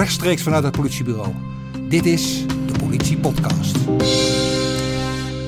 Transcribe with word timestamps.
rechtstreeks 0.00 0.42
vanuit 0.42 0.64
het 0.64 0.76
politiebureau. 0.76 1.34
Dit 1.88 2.06
is 2.06 2.46
de 2.46 2.78
Politie 2.78 3.18
Podcast. 3.18 3.76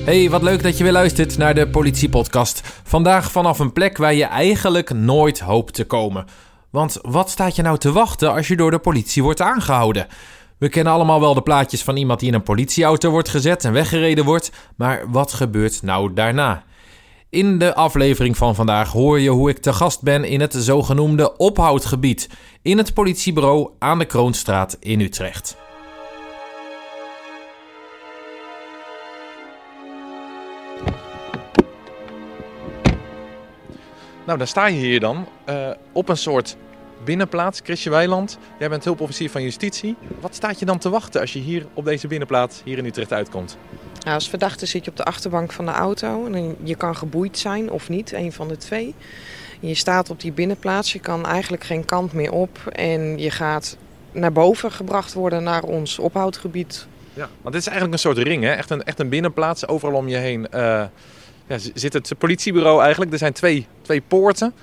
Hey, 0.04 0.30
wat 0.30 0.42
leuk 0.42 0.62
dat 0.62 0.78
je 0.78 0.82
weer 0.82 0.92
luistert 0.92 1.38
naar 1.38 1.54
de 1.54 1.68
Politie 1.68 2.08
Podcast. 2.08 2.60
Vandaag 2.82 3.30
vanaf 3.30 3.58
een 3.58 3.72
plek 3.72 3.96
waar 3.96 4.14
je 4.14 4.24
eigenlijk 4.24 4.92
nooit 4.92 5.40
hoopt 5.40 5.74
te 5.74 5.84
komen. 5.84 6.26
Want 6.70 6.98
wat 7.02 7.30
staat 7.30 7.56
je 7.56 7.62
nou 7.62 7.78
te 7.78 7.92
wachten 7.92 8.32
als 8.32 8.48
je 8.48 8.56
door 8.56 8.70
de 8.70 8.78
politie 8.78 9.22
wordt 9.22 9.40
aangehouden? 9.40 10.06
We 10.58 10.68
kennen 10.68 10.92
allemaal 10.92 11.20
wel 11.20 11.34
de 11.34 11.42
plaatjes 11.42 11.82
van 11.82 11.96
iemand 11.96 12.20
die 12.20 12.28
in 12.28 12.34
een 12.34 12.42
politieauto 12.42 13.10
wordt 13.10 13.28
gezet 13.28 13.64
en 13.64 13.72
weggereden 13.72 14.24
wordt, 14.24 14.52
maar 14.76 15.10
wat 15.10 15.32
gebeurt 15.32 15.82
nou 15.82 16.12
daarna? 16.12 16.64
In 17.32 17.58
de 17.58 17.74
aflevering 17.74 18.36
van 18.36 18.54
vandaag 18.54 18.92
hoor 18.92 19.20
je 19.20 19.30
hoe 19.30 19.50
ik 19.50 19.58
te 19.58 19.72
gast 19.72 20.02
ben 20.02 20.24
in 20.24 20.40
het 20.40 20.52
zogenoemde 20.52 21.36
ophoudgebied 21.36 22.28
in 22.62 22.78
het 22.78 22.94
politiebureau 22.94 23.70
aan 23.78 23.98
de 23.98 24.04
Kroonstraat 24.04 24.76
in 24.80 25.00
Utrecht. 25.00 25.56
Nou, 34.26 34.38
dan 34.38 34.46
sta 34.46 34.66
je 34.66 34.76
hier 34.76 35.00
dan 35.00 35.26
uh, 35.48 35.70
op 35.92 36.08
een 36.08 36.16
soort 36.16 36.56
binnenplaats. 37.04 37.60
Chrisje 37.64 37.90
Weiland, 37.90 38.38
jij 38.58 38.68
bent 38.68 38.84
hulpofficier 38.84 39.30
van 39.30 39.42
justitie. 39.42 39.96
Wat 40.20 40.34
staat 40.34 40.58
je 40.58 40.64
dan 40.64 40.78
te 40.78 40.90
wachten 40.90 41.20
als 41.20 41.32
je 41.32 41.38
hier 41.38 41.66
op 41.74 41.84
deze 41.84 42.06
binnenplaats 42.06 42.60
hier 42.64 42.78
in 42.78 42.84
Utrecht 42.86 43.12
uitkomt? 43.12 43.58
Nou, 44.02 44.14
als 44.14 44.28
verdachte 44.28 44.66
zit 44.66 44.84
je 44.84 44.90
op 44.90 44.96
de 44.96 45.04
achterbank 45.04 45.52
van 45.52 45.64
de 45.64 45.70
auto. 45.70 46.26
En 46.26 46.56
je 46.62 46.74
kan 46.74 46.96
geboeid 46.96 47.38
zijn 47.38 47.70
of 47.70 47.88
niet, 47.88 48.12
een 48.12 48.32
van 48.32 48.48
de 48.48 48.56
twee. 48.56 48.94
Je 49.60 49.74
staat 49.74 50.10
op 50.10 50.20
die 50.20 50.32
binnenplaats, 50.32 50.92
je 50.92 50.98
kan 50.98 51.26
eigenlijk 51.26 51.64
geen 51.64 51.84
kant 51.84 52.12
meer 52.12 52.32
op. 52.32 52.58
En 52.72 53.18
je 53.18 53.30
gaat 53.30 53.76
naar 54.12 54.32
boven 54.32 54.72
gebracht 54.72 55.12
worden 55.12 55.42
naar 55.42 55.62
ons 55.62 55.98
ophoudgebied. 55.98 56.86
Ja, 57.14 57.28
want 57.42 57.54
dit 57.54 57.62
is 57.62 57.68
eigenlijk 57.68 57.92
een 57.92 58.12
soort 58.12 58.26
ring, 58.26 58.42
hè? 58.42 58.50
Echt 58.50 58.70
een, 58.70 58.82
echt 58.82 59.00
een 59.00 59.08
binnenplaats. 59.08 59.66
Overal 59.66 59.96
om 59.96 60.08
je 60.08 60.16
heen 60.16 60.46
uh, 60.54 60.84
ja, 61.46 61.58
zit 61.74 61.92
het 61.92 62.12
politiebureau 62.18 62.80
eigenlijk. 62.82 63.12
Er 63.12 63.18
zijn 63.18 63.32
twee, 63.32 63.66
twee 63.82 64.00
poorten. 64.08 64.54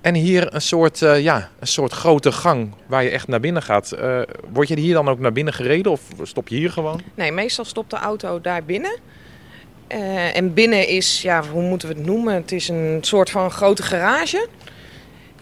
En 0.00 0.14
hier 0.14 0.54
een 0.54 0.62
soort, 0.62 1.00
uh, 1.00 1.20
ja, 1.20 1.50
een 1.58 1.66
soort 1.66 1.92
grote 1.92 2.32
gang 2.32 2.74
waar 2.86 3.02
je 3.02 3.10
echt 3.10 3.28
naar 3.28 3.40
binnen 3.40 3.62
gaat. 3.62 3.92
Uh, 3.98 4.20
word 4.52 4.68
je 4.68 4.78
hier 4.78 4.94
dan 4.94 5.08
ook 5.08 5.18
naar 5.18 5.32
binnen 5.32 5.54
gereden 5.54 5.92
of 5.92 6.00
stop 6.22 6.48
je 6.48 6.56
hier 6.56 6.70
gewoon? 6.70 7.00
Nee, 7.14 7.32
meestal 7.32 7.64
stopt 7.64 7.90
de 7.90 7.96
auto 7.96 8.40
daar 8.40 8.64
binnen. 8.64 8.98
Uh, 9.88 10.36
en 10.36 10.54
binnen 10.54 10.88
is, 10.88 11.22
ja, 11.22 11.44
hoe 11.52 11.62
moeten 11.62 11.88
we 11.88 11.94
het 11.94 12.06
noemen? 12.06 12.34
Het 12.34 12.52
is 12.52 12.68
een 12.68 12.98
soort 13.00 13.30
van 13.30 13.50
grote 13.50 13.82
garage. 13.82 14.48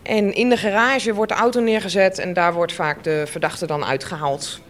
En 0.03 0.35
in 0.35 0.49
de 0.49 0.57
garage 0.57 1.15
wordt 1.15 1.33
de 1.33 1.39
auto 1.39 1.61
neergezet 1.61 2.19
en 2.19 2.33
daar 2.33 2.53
wordt 2.53 2.73
vaak 2.73 3.05
de 3.05 3.23
verdachte 3.27 3.67
dan 3.67 3.85
uitgehaald. 3.85 4.61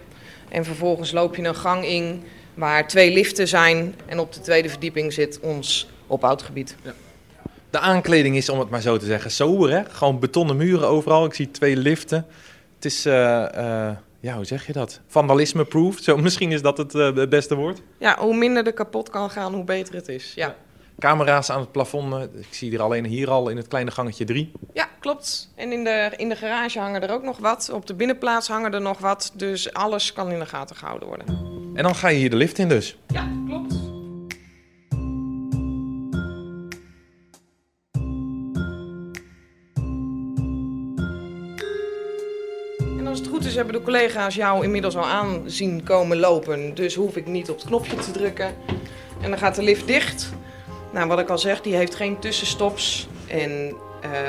En 0.48 0.64
vervolgens 0.64 1.12
loop 1.12 1.36
je 1.36 1.42
een 1.42 1.54
gang 1.54 1.84
in 1.84 2.22
waar 2.54 2.88
twee 2.88 3.12
liften 3.12 3.48
zijn. 3.48 3.94
En 4.06 4.18
op 4.18 4.32
de 4.32 4.40
tweede 4.40 4.68
verdieping 4.68 5.12
zit 5.12 5.40
ons 5.40 5.88
ophoudgebied. 6.06 6.76
Ja. 6.82 6.92
De 7.70 7.78
aankleding 7.78 8.36
is, 8.36 8.48
om 8.48 8.58
het 8.58 8.70
maar 8.70 8.80
zo 8.80 8.96
te 8.96 9.06
zeggen, 9.06 9.30
sober. 9.30 9.70
Hè? 9.70 9.82
Gewoon 9.90 10.18
betonnen 10.18 10.56
muren 10.56 10.88
overal. 10.88 11.24
Ik 11.24 11.34
zie 11.34 11.50
twee 11.50 11.76
liften. 11.76 12.26
Het 12.74 12.84
is, 12.84 13.06
uh, 13.06 13.12
uh, 13.14 13.90
ja, 14.20 14.34
hoe 14.34 14.44
zeg 14.44 14.66
je 14.66 14.72
dat? 14.72 15.00
Vandalisme-proof. 15.06 15.98
Zo, 15.98 16.16
misschien 16.26 16.52
is 16.52 16.62
dat 16.62 16.78
het, 16.78 16.94
uh, 16.94 17.16
het 17.16 17.28
beste 17.28 17.54
woord. 17.54 17.82
Ja, 17.98 18.18
hoe 18.18 18.36
minder 18.36 18.66
er 18.66 18.72
kapot 18.72 19.10
kan 19.10 19.30
gaan, 19.30 19.54
hoe 19.54 19.64
beter 19.64 19.94
het 19.94 20.08
is. 20.08 20.32
Ja. 20.34 20.54
Camera's 20.98 21.50
aan 21.50 21.60
het 21.60 21.72
plafond. 21.72 22.14
Ik 22.34 22.46
zie 22.50 22.72
er 22.72 22.82
alleen 22.82 23.04
hier 23.04 23.30
al 23.30 23.48
in 23.48 23.56
het 23.56 23.68
kleine 23.68 23.90
gangetje 23.90 24.24
drie. 24.24 24.52
Ja, 24.72 24.88
klopt. 25.00 25.52
En 25.54 25.72
in 25.72 25.84
de, 25.84 26.10
in 26.16 26.28
de 26.28 26.36
garage 26.36 26.78
hangen 26.78 27.02
er 27.02 27.10
ook 27.10 27.22
nog 27.22 27.38
wat. 27.38 27.70
Op 27.72 27.86
de 27.86 27.94
binnenplaats 27.94 28.48
hangen 28.48 28.74
er 28.74 28.80
nog 28.80 28.98
wat. 28.98 29.32
Dus 29.34 29.72
alles 29.72 30.12
kan 30.12 30.30
in 30.30 30.38
de 30.38 30.46
gaten 30.46 30.76
gehouden 30.76 31.08
worden. 31.08 31.26
En 31.74 31.82
dan 31.82 31.94
ga 31.94 32.08
je 32.08 32.18
hier 32.18 32.30
de 32.30 32.36
lift 32.36 32.58
in 32.58 32.68
dus? 32.68 32.96
Ja, 33.06 33.28
klopt. 33.46 33.77
Hebben 43.58 43.76
de 43.76 43.82
collega's 43.82 44.34
jou 44.34 44.64
inmiddels 44.64 44.96
al 44.96 45.06
aanzien 45.06 45.82
komen 45.82 46.18
lopen. 46.18 46.74
Dus 46.74 46.94
hoef 46.94 47.16
ik 47.16 47.26
niet 47.26 47.50
op 47.50 47.56
het 47.56 47.66
knopje 47.66 47.96
te 47.96 48.10
drukken. 48.10 48.54
En 49.20 49.30
dan 49.30 49.38
gaat 49.38 49.54
de 49.54 49.62
lift 49.62 49.86
dicht. 49.86 50.32
Nou, 50.92 51.08
wat 51.08 51.18
ik 51.18 51.28
al 51.28 51.38
zeg, 51.38 51.60
die 51.60 51.74
heeft 51.74 51.94
geen 51.94 52.18
tussenstops. 52.18 53.08
En 53.26 53.50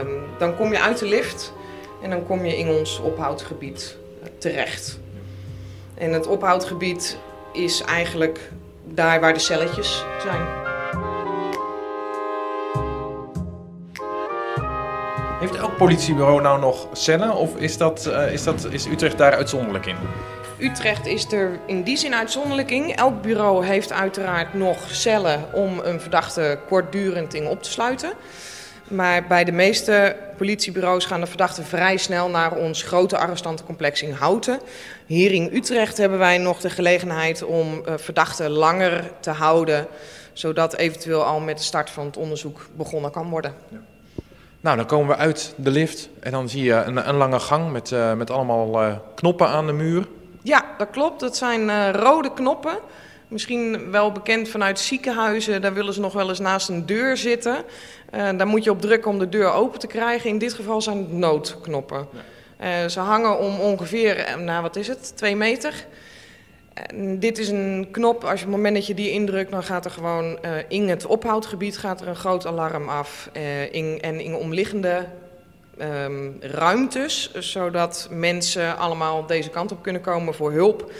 um, 0.01 0.23
dan 0.37 0.55
kom 0.55 0.71
je 0.71 0.81
uit 0.81 0.99
de 0.99 1.05
lift 1.05 1.53
en 2.01 2.09
dan 2.09 2.25
kom 2.25 2.45
je 2.45 2.57
in 2.57 2.67
ons 2.67 2.99
ophoudgebied 2.99 3.97
terecht. 4.37 4.99
En 5.93 6.13
het 6.13 6.27
ophoudgebied 6.27 7.17
is 7.53 7.81
eigenlijk 7.81 8.51
daar 8.85 9.19
waar 9.19 9.33
de 9.33 9.39
celletjes 9.39 10.03
zijn. 10.21 10.58
Elk 15.59 15.77
politiebureau 15.77 16.41
nou 16.41 16.59
nog 16.59 16.87
cellen 16.93 17.35
of 17.35 17.55
is, 17.55 17.77
dat, 17.77 18.05
uh, 18.07 18.33
is, 18.33 18.43
dat, 18.43 18.67
is 18.69 18.85
Utrecht 18.85 19.17
daar 19.17 19.33
uitzonderlijk 19.33 19.85
in? 19.85 19.95
Utrecht 20.59 21.05
is 21.05 21.31
er 21.31 21.59
in 21.65 21.83
die 21.83 21.97
zin 21.97 22.15
uitzonderlijk 22.15 22.71
in. 22.71 22.95
Elk 22.95 23.21
bureau 23.21 23.65
heeft 23.65 23.91
uiteraard 23.91 24.53
nog 24.53 24.77
cellen 24.91 25.53
om 25.53 25.79
een 25.79 26.01
verdachte 26.01 26.59
kortdurend 26.67 27.33
in 27.33 27.47
op 27.47 27.63
te 27.63 27.71
sluiten. 27.71 28.13
Maar 28.87 29.27
bij 29.27 29.43
de 29.43 29.51
meeste 29.51 30.15
politiebureaus 30.37 31.05
gaan 31.05 31.19
de 31.19 31.27
verdachten 31.27 31.65
vrij 31.65 31.97
snel 31.97 32.29
naar 32.29 32.55
ons 32.55 32.83
grote 32.83 33.17
arrestantencomplex 33.17 34.01
in 34.01 34.11
Houten. 34.11 34.59
Hier 35.05 35.31
in 35.31 35.49
Utrecht 35.53 35.97
hebben 35.97 36.19
wij 36.19 36.37
nog 36.37 36.59
de 36.59 36.69
gelegenheid 36.69 37.43
om 37.43 37.83
uh, 37.87 37.93
verdachten 37.97 38.49
langer 38.49 39.11
te 39.19 39.31
houden, 39.31 39.87
zodat 40.33 40.75
eventueel 40.75 41.23
al 41.23 41.39
met 41.39 41.57
de 41.57 41.63
start 41.63 41.89
van 41.89 42.05
het 42.05 42.17
onderzoek 42.17 42.67
begonnen 42.75 43.11
kan 43.11 43.29
worden. 43.29 43.53
Ja. 43.69 43.77
Nou, 44.61 44.77
dan 44.77 44.85
komen 44.85 45.07
we 45.07 45.15
uit 45.15 45.53
de 45.55 45.71
lift 45.71 46.09
en 46.19 46.31
dan 46.31 46.49
zie 46.49 46.63
je 46.63 46.73
een, 46.73 47.09
een 47.09 47.15
lange 47.15 47.39
gang 47.39 47.71
met, 47.71 47.91
uh, 47.91 48.13
met 48.13 48.29
allemaal 48.29 48.83
uh, 48.83 48.95
knoppen 49.15 49.47
aan 49.47 49.65
de 49.65 49.73
muur. 49.73 50.07
Ja, 50.41 50.65
dat 50.77 50.89
klopt. 50.91 51.19
Dat 51.19 51.37
zijn 51.37 51.61
uh, 51.61 51.89
rode 51.91 52.33
knoppen. 52.33 52.77
Misschien 53.27 53.91
wel 53.91 54.11
bekend 54.11 54.49
vanuit 54.49 54.79
ziekenhuizen. 54.79 55.61
Daar 55.61 55.73
willen 55.73 55.93
ze 55.93 55.99
nog 55.99 56.13
wel 56.13 56.29
eens 56.29 56.39
naast 56.39 56.69
een 56.69 56.85
deur 56.85 57.17
zitten. 57.17 57.63
daar 58.11 58.47
moet 58.47 58.63
je 58.63 58.71
op 58.71 58.81
drukken 58.81 59.11
om 59.11 59.19
de 59.19 59.29
deur 59.29 59.51
open 59.51 59.79
te 59.79 59.87
krijgen. 59.87 60.29
In 60.29 60.37
dit 60.37 60.53
geval 60.53 60.81
zijn 60.81 60.97
het 60.97 61.11
noodknoppen. 61.11 62.07
Ja. 62.57 62.87
ze 62.87 62.99
hangen 62.99 63.39
om 63.39 63.59
ongeveer, 63.59 64.35
nou 64.39 64.61
wat 64.61 64.75
is 64.75 64.87
het, 64.87 65.11
twee 65.15 65.35
meter. 65.35 65.85
En 66.87 67.19
dit 67.19 67.37
is 67.37 67.49
een 67.49 67.87
knop, 67.91 68.23
als 68.23 68.39
je 68.39 68.45
op 68.45 68.51
het 68.51 68.61
moment 68.61 68.75
dat 68.75 68.87
je 68.87 68.93
die 68.93 69.11
indrukt, 69.11 69.51
dan 69.51 69.63
gaat 69.63 69.85
er 69.85 69.91
gewoon 69.91 70.39
uh, 70.45 70.51
in 70.67 70.89
het 70.89 71.05
ophoudgebied 71.05 71.77
gaat 71.77 72.01
er 72.01 72.07
een 72.07 72.15
groot 72.15 72.45
alarm 72.45 72.89
af. 72.89 73.29
Uh, 73.37 73.73
in, 73.73 73.97
en 74.01 74.19
in 74.19 74.35
omliggende 74.35 75.05
um, 75.81 76.37
ruimtes, 76.39 77.33
zodat 77.33 78.07
mensen 78.11 78.77
allemaal 78.77 79.25
deze 79.25 79.49
kant 79.49 79.71
op 79.71 79.83
kunnen 79.83 80.01
komen 80.01 80.33
voor 80.33 80.51
hulp. 80.51 80.91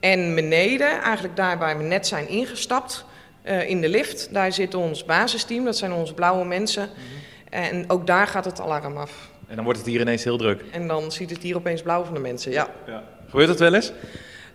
En 0.00 0.34
beneden, 0.34 1.00
eigenlijk 1.02 1.36
daar 1.36 1.58
waar 1.58 1.78
we 1.78 1.84
net 1.84 2.06
zijn 2.06 2.28
ingestapt, 2.28 3.04
uh, 3.44 3.68
in 3.68 3.80
de 3.80 3.88
lift, 3.88 4.28
daar 4.32 4.52
zit 4.52 4.74
ons 4.74 5.04
basisteam, 5.04 5.64
dat 5.64 5.76
zijn 5.76 5.92
onze 5.92 6.14
blauwe 6.14 6.44
mensen. 6.44 6.82
Mm 6.82 6.94
-hmm. 6.94 7.26
En 7.50 7.90
ook 7.90 8.06
daar 8.06 8.26
gaat 8.26 8.44
het 8.44 8.60
alarm 8.60 8.96
af. 8.96 9.30
En 9.48 9.54
dan 9.54 9.64
wordt 9.64 9.78
het 9.78 9.88
hier 9.88 10.00
ineens 10.00 10.24
heel 10.24 10.36
druk. 10.36 10.64
En 10.70 10.88
dan 10.88 11.12
ziet 11.12 11.30
het 11.30 11.42
hier 11.42 11.56
opeens 11.56 11.82
blauw 11.82 12.04
van 12.04 12.14
de 12.14 12.20
mensen, 12.20 12.52
ja. 12.52 12.68
ja. 12.86 13.02
Gebeurt 13.28 13.48
dat 13.48 13.58
wel 13.58 13.74
eens? 13.74 13.92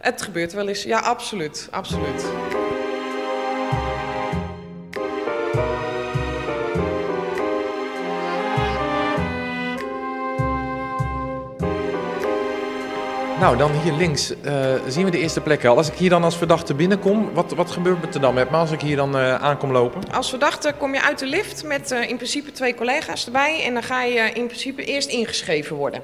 Het 0.03 0.21
gebeurt 0.21 0.53
wel 0.53 0.67
eens, 0.67 0.83
ja, 0.83 0.99
absoluut. 0.99 1.67
absoluut. 1.71 2.25
Nou, 13.39 13.57
dan 13.57 13.71
hier 13.71 13.93
links 13.93 14.33
uh, 14.45 14.73
zien 14.87 15.05
we 15.05 15.11
de 15.11 15.19
eerste 15.19 15.41
plekken 15.41 15.69
al. 15.69 15.77
Als 15.77 15.87
ik 15.87 15.93
hier 15.93 16.09
dan 16.09 16.23
als 16.23 16.37
verdachte 16.37 16.73
binnenkom, 16.73 17.33
wat, 17.33 17.53
wat 17.53 17.71
gebeurt 17.71 18.15
er 18.15 18.21
dan 18.21 18.33
met 18.33 18.49
me 18.49 18.57
als 18.57 18.71
ik 18.71 18.81
hier 18.81 18.95
dan 18.95 19.17
uh, 19.17 19.35
aankom 19.35 19.71
lopen? 19.71 20.01
Als 20.11 20.29
verdachte 20.29 20.73
kom 20.77 20.93
je 20.93 21.01
uit 21.01 21.19
de 21.19 21.25
lift 21.25 21.63
met 21.63 21.91
uh, 21.91 22.09
in 22.09 22.15
principe 22.15 22.51
twee 22.51 22.75
collega's 22.75 23.25
erbij. 23.25 23.63
En 23.65 23.73
dan 23.73 23.83
ga 23.83 24.03
je 24.03 24.31
in 24.33 24.45
principe 24.45 24.83
eerst 24.83 25.09
ingeschreven 25.09 25.75
worden. 25.75 26.03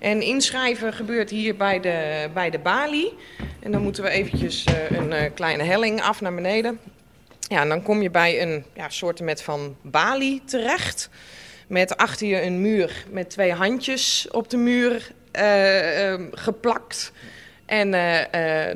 En 0.00 0.22
inschrijven 0.22 0.92
gebeurt 0.92 1.30
hier 1.30 1.56
bij 1.56 1.80
de, 1.80 2.28
bij 2.34 2.50
de 2.50 2.58
balie. 2.58 3.14
En 3.60 3.72
dan 3.72 3.82
moeten 3.82 4.02
we 4.02 4.10
eventjes 4.10 4.66
uh, 4.66 4.98
een 4.98 5.12
uh, 5.12 5.22
kleine 5.34 5.62
helling 5.62 6.02
af 6.02 6.20
naar 6.20 6.34
beneden. 6.34 6.78
Ja, 7.40 7.60
en 7.60 7.68
dan 7.68 7.82
kom 7.82 8.02
je 8.02 8.10
bij 8.10 8.42
een 8.42 8.64
ja, 8.74 8.88
soort 8.88 9.20
met 9.20 9.42
van 9.42 9.76
balie 9.82 10.42
terecht. 10.44 11.08
Met 11.66 11.96
achter 11.96 12.26
je 12.26 12.42
een 12.42 12.60
muur 12.60 13.04
met 13.10 13.30
twee 13.30 13.52
handjes 13.52 14.28
op 14.30 14.50
de 14.50 14.56
muur 14.56 15.10
uh, 15.38 16.14
geplakt. 16.32 17.12
En 17.66 17.90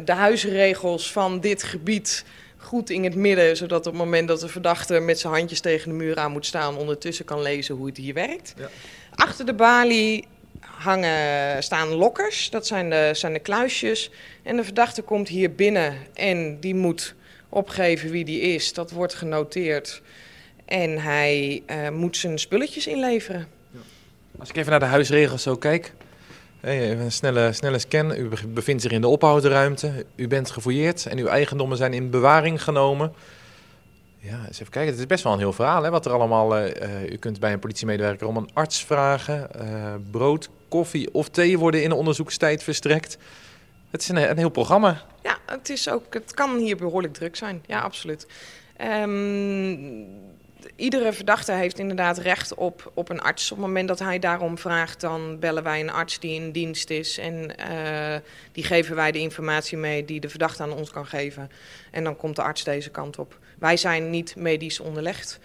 de 0.05 0.13
huisregels 0.13 1.13
van 1.13 1.41
dit 1.41 1.63
gebied 1.63 2.25
goed 2.57 2.91
in 2.91 3.05
het 3.05 3.15
midden, 3.15 3.57
zodat 3.57 3.87
op 3.87 3.93
het 3.93 4.03
moment 4.03 4.29
dat 4.29 4.41
de 4.41 4.49
verdachte 4.49 5.01
met 5.01 5.19
zijn 5.19 5.33
handjes 5.33 5.61
tegen 5.61 5.89
de 5.89 5.95
muur 5.95 6.17
aan 6.17 6.33
moet 6.33 6.47
staan, 6.47 6.77
ondertussen 6.77 7.25
kan 7.25 7.43
lezen 7.43 7.75
hoe 7.75 7.87
het 7.87 7.97
hier 7.97 8.15
werkt. 8.15 8.55
Ja. 8.57 8.69
Achter 9.15 9.47
de 9.47 9.55
balie 9.55 10.25
hangen, 10.79 11.63
staan 11.63 11.89
lokkers, 11.89 12.51
dat 12.51 12.67
zijn 12.67 12.91
de, 12.91 13.11
zijn 13.13 13.33
de 13.33 13.39
kluisjes. 13.39 14.11
En 14.43 14.57
de 14.57 14.65
verdachte 14.65 15.03
komt 15.03 15.29
hier 15.29 15.55
binnen 15.55 15.95
en 16.15 16.61
die 16.61 16.75
moet 16.75 17.15
opgeven 17.49 18.11
wie 18.11 18.25
die 18.25 18.41
is. 18.41 18.73
Dat 18.73 18.91
wordt 18.91 19.15
genoteerd. 19.15 20.03
En 20.65 20.99
hij 20.99 21.63
uh, 21.67 21.89
moet 21.89 22.17
zijn 22.17 22.39
spulletjes 22.39 22.87
inleveren. 22.87 23.47
Als 24.39 24.49
ik 24.49 24.57
even 24.57 24.71
naar 24.71 24.81
de 24.81 24.87
huisregels 24.87 25.43
zo 25.43 25.57
kijk. 25.57 25.93
Even 26.63 26.99
een 26.99 27.13
snelle, 27.13 27.53
snelle 27.53 27.79
scan. 27.79 28.17
U 28.17 28.29
bevindt 28.49 28.83
zich 28.83 28.91
in 28.91 29.01
de 29.01 29.09
ophoudruimte. 29.09 30.07
U 30.17 30.29
bent 30.29 30.51
gefouilleerd 30.51 31.07
en 31.07 31.19
uw 31.19 31.27
eigendommen 31.27 31.77
zijn 31.77 31.93
in 31.93 32.11
bewaring 32.11 32.63
genomen. 32.63 33.13
Ja, 34.19 34.45
eens 34.47 34.61
even 34.61 34.73
kijken. 34.73 34.91
Het 34.91 35.01
is 35.01 35.07
best 35.07 35.25
wel 35.25 35.33
een 35.33 35.39
heel 35.39 35.53
verhaal, 35.53 35.83
hè, 35.83 35.91
wat 35.91 36.07
er 36.07 36.13
allemaal... 36.13 36.59
Uh, 36.59 36.73
u 37.11 37.17
kunt 37.17 37.41
bij 37.41 37.53
een 37.53 37.59
politiemedewerker 37.59 38.27
om 38.27 38.37
een 38.37 38.51
arts 38.53 38.85
vragen. 38.85 39.49
Uh, 39.61 39.95
brood, 40.11 40.51
koffie 40.75 41.09
of 41.13 41.29
thee 41.29 41.59
worden 41.59 41.83
in 41.83 41.89
de 41.89 41.95
onderzoekstijd 41.95 42.63
verstrekt. 42.63 43.19
Het 43.91 44.03
is 44.03 44.09
een, 44.09 44.31
een 44.31 44.39
heel 44.39 44.49
programma. 44.49 45.03
Ja, 45.23 45.39
het, 45.47 45.69
is 45.69 45.89
ook, 45.89 46.15
het 46.15 46.35
kan 46.35 46.59
hier 46.59 46.77
behoorlijk 46.77 47.15
druk 47.15 47.37
zijn. 47.37 47.63
Ja, 47.67 47.81
absoluut. 47.81 48.27
Um, 49.03 50.07
iedere 50.77 51.13
verdachte 51.13 51.53
heeft 51.53 51.79
inderdaad 51.79 52.19
recht 52.19 52.55
op, 52.55 52.93
op 52.95 53.09
een 53.09 53.21
arts. 53.21 53.51
Op 53.51 53.57
het 53.57 53.67
moment 53.67 53.89
dat 53.89 53.99
hij 53.99 54.19
daarom 54.19 54.59
vraagt, 54.59 55.01
dan 55.01 55.39
bellen 55.39 55.63
wij 55.63 55.81
een 55.81 55.93
arts 55.93 56.19
die 56.19 56.35
in 56.35 56.53
dienst 56.53 56.91
is. 56.91 57.19
En 57.19 57.55
uh, 57.71 58.17
die 58.53 58.65
geven 58.65 58.97
wij 58.97 59.13
de 59.13 59.19
informatie 59.19 59.79
mee 59.79 60.05
die 60.05 60.21
de 60.21 60.29
verdachte 60.29 60.63
aan 60.63 60.73
ons 60.73 60.91
kan 60.91 61.07
geven. 61.07 61.51
En 61.91 62.05
dan 62.05 62.17
komt 62.17 62.37
de 62.37 62.43
arts 62.43 62.65
deze 62.65 62.91
kant 62.91 63.19
op. 63.19 63.39
Wij 63.59 63.77
zijn 63.77 64.11
niet 64.11 64.37
medisch 64.37 64.81
onderlegd. 64.81 65.39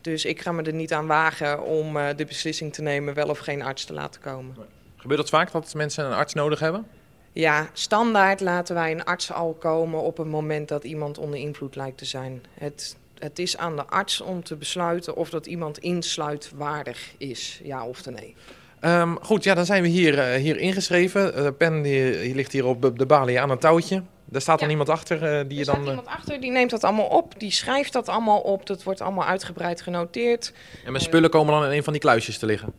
Dus 0.00 0.24
ik 0.24 0.40
ga 0.40 0.52
me 0.52 0.62
er 0.62 0.72
niet 0.72 0.92
aan 0.92 1.06
wagen 1.06 1.62
om 1.62 1.96
uh, 1.96 2.08
de 2.16 2.24
beslissing 2.24 2.72
te 2.72 2.82
nemen 2.82 3.14
wel 3.14 3.28
of 3.28 3.38
geen 3.38 3.62
arts 3.62 3.84
te 3.84 3.92
laten 3.92 4.20
komen. 4.20 4.54
Gebeurt 4.96 5.20
het 5.20 5.28
vaak 5.28 5.52
dat 5.52 5.74
mensen 5.74 6.04
een 6.04 6.12
arts 6.12 6.34
nodig 6.34 6.60
hebben? 6.60 6.86
Ja, 7.32 7.68
standaard 7.72 8.40
laten 8.40 8.74
wij 8.74 8.90
een 8.90 9.04
arts 9.04 9.32
al 9.32 9.52
komen 9.52 10.00
op 10.00 10.16
het 10.16 10.26
moment 10.26 10.68
dat 10.68 10.84
iemand 10.84 11.18
onder 11.18 11.38
invloed 11.38 11.76
lijkt 11.76 11.98
te 11.98 12.04
zijn. 12.04 12.42
Het 12.54 12.96
het 13.20 13.38
is 13.38 13.56
aan 13.56 13.76
de 13.76 13.86
arts 13.86 14.20
om 14.20 14.42
te 14.42 14.56
besluiten 14.56 15.16
of 15.16 15.30
dat 15.30 15.46
iemand 15.46 15.78
insluitwaardig 15.78 17.14
is, 17.18 17.60
ja 17.64 17.86
of 17.86 18.10
nee. 18.10 18.34
Um, 18.80 19.18
goed, 19.22 19.44
ja, 19.44 19.54
dan 19.54 19.66
zijn 19.66 19.82
we 19.82 19.88
hier, 19.88 20.14
uh, 20.14 20.34
hier 20.34 20.56
ingeschreven. 20.56 21.34
De 21.34 21.42
uh, 21.42 21.48
pen 21.58 21.82
die, 21.82 22.20
die, 22.20 22.34
ligt 22.34 22.52
hier 22.52 22.66
op 22.66 22.98
de 22.98 23.06
balie 23.06 23.40
aan 23.40 23.50
een 23.50 23.58
touwtje. 23.58 24.02
Daar 24.30 24.40
staat 24.40 24.54
ja. 24.54 24.60
dan 24.60 24.70
iemand 24.70 24.88
achter 24.88 25.16
uh, 25.16 25.22
die 25.22 25.30
er 25.30 25.38
je 25.38 25.46
dan... 25.48 25.58
Er 25.58 25.64
staat 25.64 25.86
iemand 25.86 26.06
achter, 26.06 26.40
die 26.40 26.50
neemt 26.50 26.70
dat 26.70 26.84
allemaal 26.84 27.06
op. 27.06 27.34
Die 27.38 27.50
schrijft 27.50 27.92
dat 27.92 28.08
allemaal 28.08 28.40
op. 28.40 28.66
Dat 28.66 28.82
wordt 28.82 29.00
allemaal 29.00 29.26
uitgebreid 29.26 29.82
genoteerd. 29.82 30.52
En 30.84 30.92
mijn 30.92 31.04
spullen 31.04 31.30
komen 31.30 31.54
dan 31.54 31.64
in 31.64 31.76
een 31.76 31.84
van 31.84 31.92
die 31.92 32.02
kluisjes 32.02 32.38
te 32.38 32.46
liggen? 32.46 32.72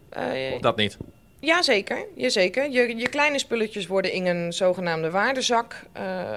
of 0.54 0.60
dat 0.60 0.76
niet? 0.76 0.98
Jazeker, 1.40 2.06
jazeker. 2.16 2.72
Je, 2.72 2.96
je 2.98 3.10
kleine 3.10 3.40
spulletjes 3.40 3.88
worden 3.88 4.12
in 4.12 4.26
een 4.26 4.54
zogenaamde 4.54 5.10
waardezak 5.10 5.84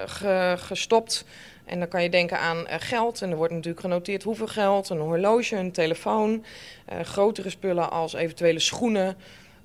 ge, 0.05 0.55
gestopt... 0.57 1.25
En 1.65 1.79
dan 1.79 1.87
kan 1.87 2.03
je 2.03 2.09
denken 2.09 2.39
aan 2.39 2.65
geld. 2.67 3.21
En 3.21 3.29
er 3.29 3.35
wordt 3.35 3.53
natuurlijk 3.53 3.81
genoteerd 3.81 4.23
hoeveel 4.23 4.47
geld. 4.47 4.89
Een 4.89 4.99
horloge, 4.99 5.55
een 5.55 5.71
telefoon. 5.71 6.45
Uh, 6.93 6.99
grotere 6.99 7.49
spullen 7.49 7.91
als 7.91 8.13
eventuele 8.13 8.59
schoenen, 8.59 9.17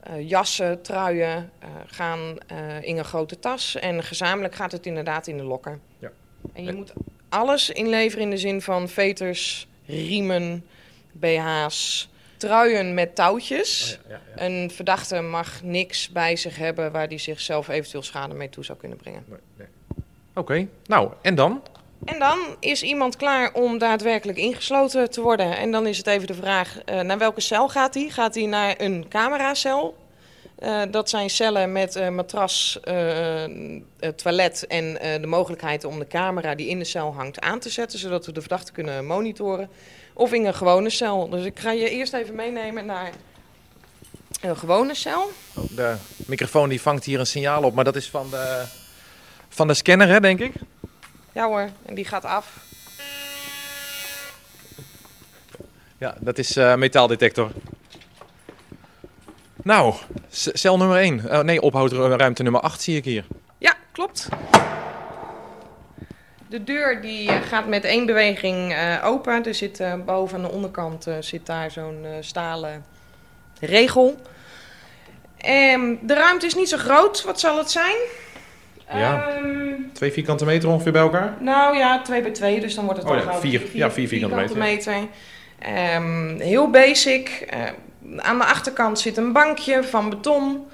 uh, 0.08 0.28
jassen, 0.28 0.82
truien 0.82 1.50
gaan 1.86 2.38
in 2.80 2.98
een 2.98 3.04
grote 3.04 3.38
tas. 3.38 3.74
En 3.76 4.02
gezamenlijk 4.02 4.54
gaat 4.54 4.72
het 4.72 4.86
inderdaad 4.86 5.26
in 5.26 5.36
de 5.36 5.42
lokker. 5.42 5.78
Ja. 5.98 6.10
En 6.52 6.64
je 6.64 6.72
moet 6.72 6.92
alles 7.28 7.70
inleveren 7.70 8.24
in 8.24 8.30
de 8.30 8.38
zin 8.38 8.62
van 8.62 8.88
veters, 8.88 9.68
riemen, 9.86 10.66
BH's, 11.12 12.08
truien 12.36 12.94
met 12.94 13.14
touwtjes. 13.14 13.98
Oh 14.02 14.10
ja, 14.10 14.14
ja, 14.16 14.20
ja. 14.36 14.46
Een 14.46 14.70
verdachte 14.70 15.20
mag 15.20 15.62
niks 15.62 16.08
bij 16.08 16.36
zich 16.36 16.56
hebben 16.56 16.92
waar 16.92 17.06
hij 17.06 17.18
zichzelf 17.18 17.68
eventueel 17.68 18.02
schade 18.02 18.34
mee 18.34 18.48
toe 18.48 18.64
zou 18.64 18.78
kunnen 18.78 18.98
brengen. 18.98 19.24
Nee, 19.26 19.38
nee. 19.56 19.66
Oké, 20.30 20.40
okay. 20.40 20.68
nou 20.86 21.12
en 21.22 21.34
dan? 21.34 21.62
En 22.04 22.18
dan 22.18 22.38
is 22.60 22.82
iemand 22.82 23.16
klaar 23.16 23.52
om 23.52 23.78
daadwerkelijk 23.78 24.38
ingesloten 24.38 25.10
te 25.10 25.20
worden. 25.20 25.56
En 25.56 25.70
dan 25.70 25.86
is 25.86 25.96
het 25.96 26.06
even 26.06 26.26
de 26.26 26.34
vraag, 26.34 26.76
uh, 26.86 27.00
naar 27.00 27.18
welke 27.18 27.40
cel 27.40 27.68
gaat 27.68 27.94
hij? 27.94 28.08
Gaat 28.08 28.34
hij 28.34 28.46
naar 28.46 28.74
een 28.78 29.06
cameracel? 29.08 29.96
Uh, 30.58 30.82
dat 30.90 31.10
zijn 31.10 31.30
cellen 31.30 31.72
met 31.72 31.96
uh, 31.96 32.08
matras, 32.08 32.80
toilet 34.16 34.66
en 34.66 34.98
de 35.20 35.26
mogelijkheid 35.26 35.84
om 35.84 35.98
de 35.98 36.06
camera 36.06 36.54
die 36.54 36.68
in 36.68 36.78
de 36.78 36.84
cel 36.84 37.14
hangt 37.14 37.40
aan 37.40 37.58
te 37.58 37.70
zetten, 37.70 37.98
zodat 37.98 38.26
we 38.26 38.32
de 38.32 38.40
verdachte 38.40 38.72
kunnen 38.72 39.06
monitoren. 39.06 39.70
Of 40.14 40.32
in 40.32 40.46
een 40.46 40.54
gewone 40.54 40.90
cel. 40.90 41.28
Dus 41.28 41.44
ik 41.44 41.58
ga 41.58 41.70
je 41.70 41.90
eerst 41.90 42.12
even 42.12 42.34
meenemen 42.34 42.86
naar 42.86 43.10
een 44.40 44.56
gewone 44.56 44.94
cel. 44.94 45.30
Oh, 45.54 45.64
de 45.70 45.96
microfoon 46.26 46.68
die 46.68 46.80
vangt 46.80 47.04
hier 47.04 47.18
een 47.18 47.26
signaal 47.26 47.62
op, 47.62 47.74
maar 47.74 47.84
dat 47.84 47.96
is 47.96 48.08
van 48.08 48.30
de, 48.30 48.64
van 49.48 49.66
de 49.66 49.74
scanner, 49.74 50.08
hè, 50.08 50.20
denk 50.20 50.40
ik? 50.40 50.52
Ja 51.32 51.46
hoor, 51.46 51.68
en 51.86 51.94
die 51.94 52.04
gaat 52.04 52.24
af. 52.24 52.68
Ja, 55.98 56.14
dat 56.18 56.38
is 56.38 56.56
uh, 56.56 56.74
metaaldetector. 56.74 57.50
Nou, 59.62 59.94
cel 60.30 60.76
nummer 60.76 60.96
1. 60.96 61.16
Uh, 61.18 61.38
eh, 61.38 61.44
nee, 61.44 61.60
ophoudruimte 61.60 62.42
nummer 62.42 62.60
8 62.60 62.82
zie 62.82 62.96
ik 62.96 63.04
hier. 63.04 63.24
Ja, 63.58 63.74
klopt. 63.92 64.28
De 66.48 66.64
deur 66.64 67.00
die 67.00 67.28
eh, 67.28 67.42
gaat 67.42 67.66
met 67.66 67.84
één 67.84 68.06
beweging 68.06 68.72
uh, 68.72 69.04
open. 69.04 69.44
Er 69.44 69.54
zit 69.54 69.80
uh, 69.80 69.94
boven 70.04 70.36
aan 70.36 70.42
de 70.42 70.50
onderkant 70.50 71.06
zit 71.20 71.46
daar 71.46 71.70
zo'n 71.70 72.06
stalen 72.20 72.84
regel. 73.60 74.16
Um, 75.46 75.98
de 76.02 76.14
ruimte 76.14 76.46
is 76.46 76.54
niet 76.54 76.68
zo 76.68 76.76
groot. 76.76 77.24
Wat 77.24 77.40
zal 77.40 77.58
het 77.58 77.70
zijn? 77.70 77.96
Ja. 78.92 79.36
Um, 79.36 79.90
twee 79.92 80.12
vierkante 80.12 80.44
meter 80.44 80.68
ongeveer 80.68 80.92
bij 80.92 81.02
elkaar? 81.02 81.36
Nou 81.40 81.76
ja, 81.76 82.02
twee 82.02 82.22
bij 82.22 82.30
twee, 82.30 82.60
dus 82.60 82.74
dan 82.74 82.84
wordt 82.84 83.00
het 83.00 83.10
oh, 83.10 83.16
ja, 83.16 83.34
vier, 83.34 83.60
vier, 83.60 83.76
ja, 83.76 83.90
vier 83.90 84.08
vierkante, 84.08 84.36
vierkante 84.36 84.58
meter. 84.58 84.92
meter. 84.92 85.96
Um, 85.96 86.40
heel 86.40 86.70
basic. 86.70 87.46
Uh, 87.54 87.60
aan 88.16 88.38
de 88.38 88.44
achterkant 88.44 88.98
zit 88.98 89.16
een 89.16 89.32
bankje 89.32 89.82
van 89.82 90.10
beton. 90.10 90.66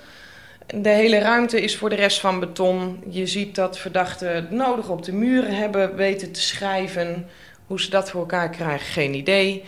De 0.74 0.88
hele 0.88 1.18
ruimte 1.18 1.60
is 1.60 1.76
voor 1.76 1.88
de 1.88 1.96
rest 1.96 2.20
van 2.20 2.40
beton. 2.40 3.02
Je 3.08 3.26
ziet 3.26 3.54
dat 3.54 3.78
verdachten 3.78 4.48
nodig 4.50 4.88
op 4.88 5.04
de 5.04 5.12
muren 5.12 5.56
hebben 5.56 5.96
weten 5.96 6.32
te 6.32 6.40
schrijven. 6.40 7.28
Hoe 7.66 7.80
ze 7.80 7.90
dat 7.90 8.10
voor 8.10 8.20
elkaar 8.20 8.50
krijgen, 8.50 8.86
geen 8.86 9.14
idee. 9.14 9.64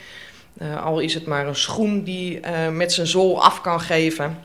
Uh, 0.63 0.85
al 0.85 0.99
is 0.99 1.15
het 1.15 1.27
maar 1.27 1.47
een 1.47 1.57
schoen 1.57 2.03
die 2.03 2.41
uh, 2.41 2.69
met 2.69 2.93
zijn 2.93 3.07
zool 3.07 3.43
af 3.43 3.61
kan 3.61 3.81
geven. 3.81 4.39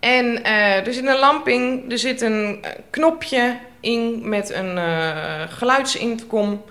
En 0.00 0.24
uh, 0.26 0.86
er 0.86 0.92
zit 0.92 1.06
een 1.06 1.18
lamp 1.18 1.48
in, 1.48 1.84
er 1.88 1.98
zit 1.98 2.20
een 2.20 2.58
eh, 2.62 2.70
knopje 2.90 3.58
in 3.80 4.28
met 4.28 4.50
een 4.50 4.76
uh, 4.76 5.42
geluidsintercom. 5.48 6.62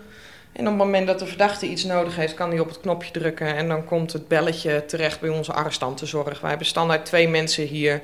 En 0.51 0.61
op 0.61 0.67
het 0.67 0.77
moment 0.77 1.07
dat 1.07 1.19
de 1.19 1.25
verdachte 1.25 1.65
iets 1.65 1.83
nodig 1.83 2.15
heeft, 2.15 2.33
kan 2.33 2.49
hij 2.49 2.59
op 2.59 2.67
het 2.67 2.79
knopje 2.79 3.11
drukken. 3.11 3.55
En 3.55 3.67
dan 3.67 3.85
komt 3.85 4.13
het 4.13 4.27
belletje 4.27 4.85
terecht 4.85 5.19
bij 5.19 5.29
onze 5.29 5.53
arrestantenzorg. 5.53 6.39
Wij 6.39 6.49
hebben 6.49 6.67
standaard 6.67 7.05
twee 7.05 7.27
mensen 7.27 7.65
hier 7.65 8.01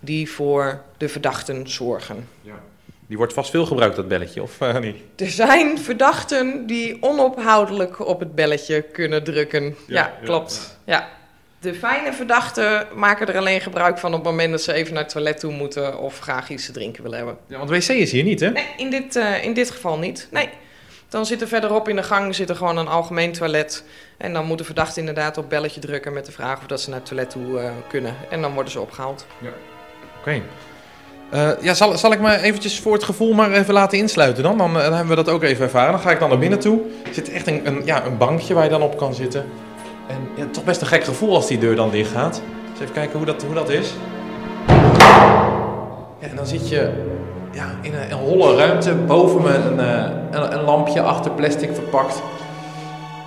die 0.00 0.30
voor 0.30 0.82
de 0.96 1.08
verdachten 1.08 1.70
zorgen. 1.70 2.28
Ja. 2.40 2.60
Die 3.06 3.16
wordt 3.16 3.32
vast 3.32 3.50
veel 3.50 3.66
gebruikt, 3.66 3.96
dat 3.96 4.08
belletje, 4.08 4.42
of 4.42 4.60
uh, 4.60 4.78
niet? 4.78 4.96
Er 5.16 5.30
zijn 5.30 5.78
verdachten 5.78 6.66
die 6.66 7.02
onophoudelijk 7.02 8.06
op 8.06 8.20
het 8.20 8.34
belletje 8.34 8.82
kunnen 8.82 9.24
drukken. 9.24 9.76
Ja, 9.86 9.94
ja 9.94 10.12
klopt. 10.24 10.78
Ja. 10.84 10.98
ja. 10.98 11.17
De 11.60 11.74
fijne 11.74 12.12
verdachten 12.12 12.86
maken 12.94 13.26
er 13.26 13.36
alleen 13.36 13.60
gebruik 13.60 13.98
van 13.98 14.10
op 14.14 14.18
het 14.18 14.30
moment 14.30 14.50
dat 14.50 14.62
ze 14.62 14.72
even 14.72 14.94
naar 14.94 15.02
het 15.02 15.12
toilet 15.12 15.40
toe 15.40 15.52
moeten 15.52 15.98
of 15.98 16.18
graag 16.18 16.48
iets 16.48 16.66
te 16.66 16.72
drinken 16.72 17.02
willen 17.02 17.16
hebben. 17.16 17.36
Ja, 17.46 17.58
want 17.58 17.70
wc 17.70 17.88
is 17.88 18.12
hier 18.12 18.24
niet, 18.24 18.40
hè? 18.40 18.50
Nee, 18.50 18.66
in 18.76 18.90
dit, 18.90 19.16
uh, 19.16 19.44
in 19.44 19.54
dit 19.54 19.70
geval 19.70 19.98
niet. 19.98 20.28
Nee. 20.30 20.48
Dan 21.08 21.26
zit 21.26 21.40
er 21.40 21.48
verderop 21.48 21.88
in 21.88 21.96
de 21.96 22.02
gang 22.02 22.34
zit 22.34 22.48
er 22.48 22.56
gewoon 22.56 22.76
een 22.76 22.88
algemeen 22.88 23.32
toilet. 23.32 23.84
En 24.16 24.32
dan 24.32 24.44
moet 24.44 24.58
de 24.58 24.64
verdachte 24.64 25.00
inderdaad 25.00 25.38
op 25.38 25.48
belletje 25.48 25.80
drukken 25.80 26.12
met 26.12 26.26
de 26.26 26.32
vraag 26.32 26.58
of 26.58 26.66
dat 26.66 26.80
ze 26.80 26.90
naar 26.90 26.98
het 26.98 27.08
toilet 27.08 27.30
toe 27.30 27.62
uh, 27.62 27.70
kunnen. 27.88 28.14
En 28.30 28.40
dan 28.40 28.54
worden 28.54 28.72
ze 28.72 28.80
opgehaald. 28.80 29.26
Ja. 29.40 29.48
Oké. 29.48 29.58
Okay. 30.20 30.42
Uh, 31.34 31.62
ja, 31.62 31.74
zal, 31.74 31.98
zal 31.98 32.12
ik 32.12 32.20
me 32.20 32.40
eventjes 32.40 32.80
voor 32.80 32.92
het 32.92 33.04
gevoel 33.04 33.32
maar 33.32 33.52
even 33.52 33.74
laten 33.74 33.98
insluiten 33.98 34.42
dan? 34.42 34.58
Dan, 34.58 34.74
dan 34.74 34.92
hebben 34.92 35.08
we 35.08 35.22
dat 35.22 35.28
ook 35.28 35.42
even 35.42 35.64
ervaren. 35.64 35.92
Dan 35.92 36.00
ga 36.00 36.10
ik 36.10 36.18
dan 36.18 36.28
naar 36.28 36.38
binnen 36.38 36.58
toe. 36.58 36.80
Er 37.06 37.14
zit 37.14 37.30
echt 37.30 37.46
een, 37.46 37.66
een, 37.66 37.82
ja, 37.84 38.04
een 38.04 38.16
bankje 38.16 38.54
waar 38.54 38.64
je 38.64 38.70
dan 38.70 38.82
op 38.82 38.96
kan 38.96 39.14
zitten. 39.14 39.46
En 40.08 40.50
toch 40.50 40.64
best 40.64 40.80
een 40.80 40.86
gek 40.86 41.04
gevoel 41.04 41.34
als 41.34 41.46
die 41.46 41.58
deur 41.58 41.76
dan 41.76 41.90
dicht 41.90 42.10
gaat. 42.10 42.42
Dus 42.72 42.80
even 42.80 42.94
kijken 42.94 43.16
hoe 43.16 43.26
dat, 43.26 43.42
hoe 43.42 43.54
dat 43.54 43.68
is. 43.68 43.94
En 46.18 46.36
dan 46.36 46.46
zit 46.46 46.68
je 46.68 46.90
ja, 47.52 47.74
in 47.82 47.94
een, 47.94 48.10
een 48.10 48.18
holle 48.18 48.56
ruimte, 48.56 48.94
boven 48.94 49.42
me 49.42 49.54
een, 49.54 49.80
eh, 49.80 50.10
een, 50.30 50.58
een, 50.58 50.64
lampje 50.64 51.02
achter 51.02 51.30
plastic 51.30 51.74
verpakt. 51.74 52.22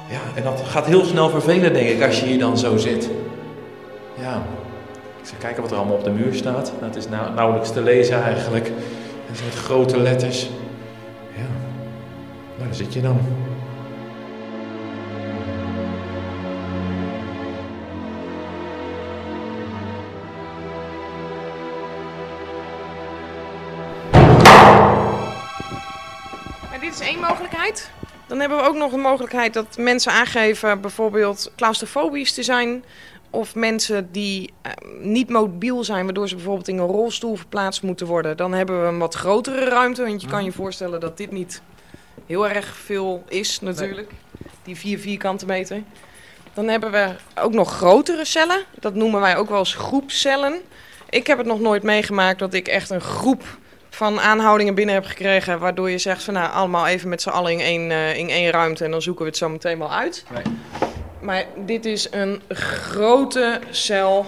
Ja, 0.10 0.20
en 0.36 0.44
dat 0.44 0.62
gaat 0.68 0.86
heel 0.86 1.06
snel 1.06 1.30
vervelen, 1.30 1.74
denk 1.74 1.90
ik, 1.90 2.04
als 2.04 2.20
je 2.20 2.26
hier 2.26 2.40
dan 2.40 2.58
zo 2.58 2.78
zit. 2.78 3.10
Ja, 4.20 4.42
ik 5.22 5.28
zal 5.28 5.38
kijken 5.40 5.62
wat 5.62 5.72
er 5.72 5.78
allemaal 5.78 5.96
op 5.96 6.04
de 6.04 6.10
muur 6.10 6.34
staat. 6.34 6.72
Nou, 6.80 6.86
het 6.86 6.96
is 6.96 7.10
nauwelijks 7.36 7.72
te 7.72 7.82
lezen 7.82 8.24
eigenlijk. 8.24 8.68
En 9.28 9.46
met 9.46 9.56
grote 9.56 10.00
letters. 10.00 10.50
Ja, 11.36 11.42
nou, 12.58 12.66
daar 12.66 12.76
zit 12.76 12.94
je 12.94 13.02
dan. 13.02 13.20
Dan 28.28 28.40
hebben 28.40 28.58
we 28.58 28.64
ook 28.64 28.76
nog 28.76 28.92
de 28.92 28.98
mogelijkheid 28.98 29.54
dat 29.54 29.78
mensen 29.78 30.12
aangeven 30.12 30.82
bijvoorbeeld 30.82 31.52
claustrofobisch 31.56 32.34
te 32.34 32.44
zijn. 32.44 32.84
Of 33.30 33.56
mensen 33.56 34.12
die 34.12 34.54
eh, 34.62 34.72
niet 35.00 35.30
mobiel 35.30 35.84
zijn, 35.84 36.04
waardoor 36.06 36.28
ze 36.28 36.36
bijvoorbeeld 36.36 36.68
in 36.68 36.78
een 36.78 36.88
rolstoel 36.88 37.36
verplaatst 37.36 37.82
moeten 37.82 38.08
worden. 38.08 38.38
Dan 38.38 38.54
hebben 38.54 38.82
we 38.82 38.88
een 38.88 38.98
wat 38.98 39.16
grotere 39.16 39.66
ruimte. 39.66 40.04
Want 40.06 40.22
je 40.22 40.28
kan 40.28 40.44
je 40.44 40.52
voorstellen 40.52 41.00
dat 41.00 41.18
dit 41.18 41.32
niet 41.32 41.62
heel 42.26 42.50
erg 42.50 42.76
veel 42.76 43.24
is 43.28 43.60
natuurlijk. 43.60 44.12
Die 44.64 44.78
vier 44.78 45.00
vierkante 45.00 45.46
meter. 45.46 45.84
Dan 46.54 46.68
hebben 46.68 46.92
we 46.92 47.16
ook 47.36 47.54
nog 47.54 47.72
grotere 47.72 48.26
cellen. 48.26 48.64
Dat 48.80 48.96
noemen 48.96 49.22
wij 49.22 49.38
ook 49.38 49.50
wel 49.50 49.60
eens 49.60 49.74
groepcellen. 49.74 50.62
Ik 51.10 51.28
heb 51.28 51.38
het 51.38 51.48
nog 51.48 51.60
nooit 51.60 51.84
meegemaakt 51.84 52.40
dat 52.40 52.54
ik 52.54 52.68
echt 52.68 52.90
een 52.90 53.02
groep 53.02 53.44
van 53.94 54.20
aanhoudingen 54.20 54.76
binnen 54.76 54.96
heb 54.96 55.06
gekregen. 55.06 55.60
Waardoor 55.60 55.90
je 55.90 55.98
zegt 55.98 56.24
van 56.24 56.34
nou 56.34 56.52
allemaal 56.52 56.88
even 56.88 57.10
met 57.10 57.22
z'n 57.22 57.30
allen 57.30 57.52
in 57.52 57.60
één, 57.60 57.92
eh, 57.92 58.18
in 58.18 58.30
één 58.30 58.52
ruimte 58.52 58.86
en 58.86 58.92
dan 58.92 59.02
zoeken 59.02 59.24
we 59.24 59.30
het 59.30 59.40
zo 59.40 59.50
meteen 59.50 59.78
wel 59.78 59.92
uit. 59.94 60.26
Nee. 60.30 60.44
Maar 61.20 61.46
dit 61.56 61.86
is 61.86 62.08
een 62.12 62.42
grote 62.50 63.60
cel. 63.70 64.26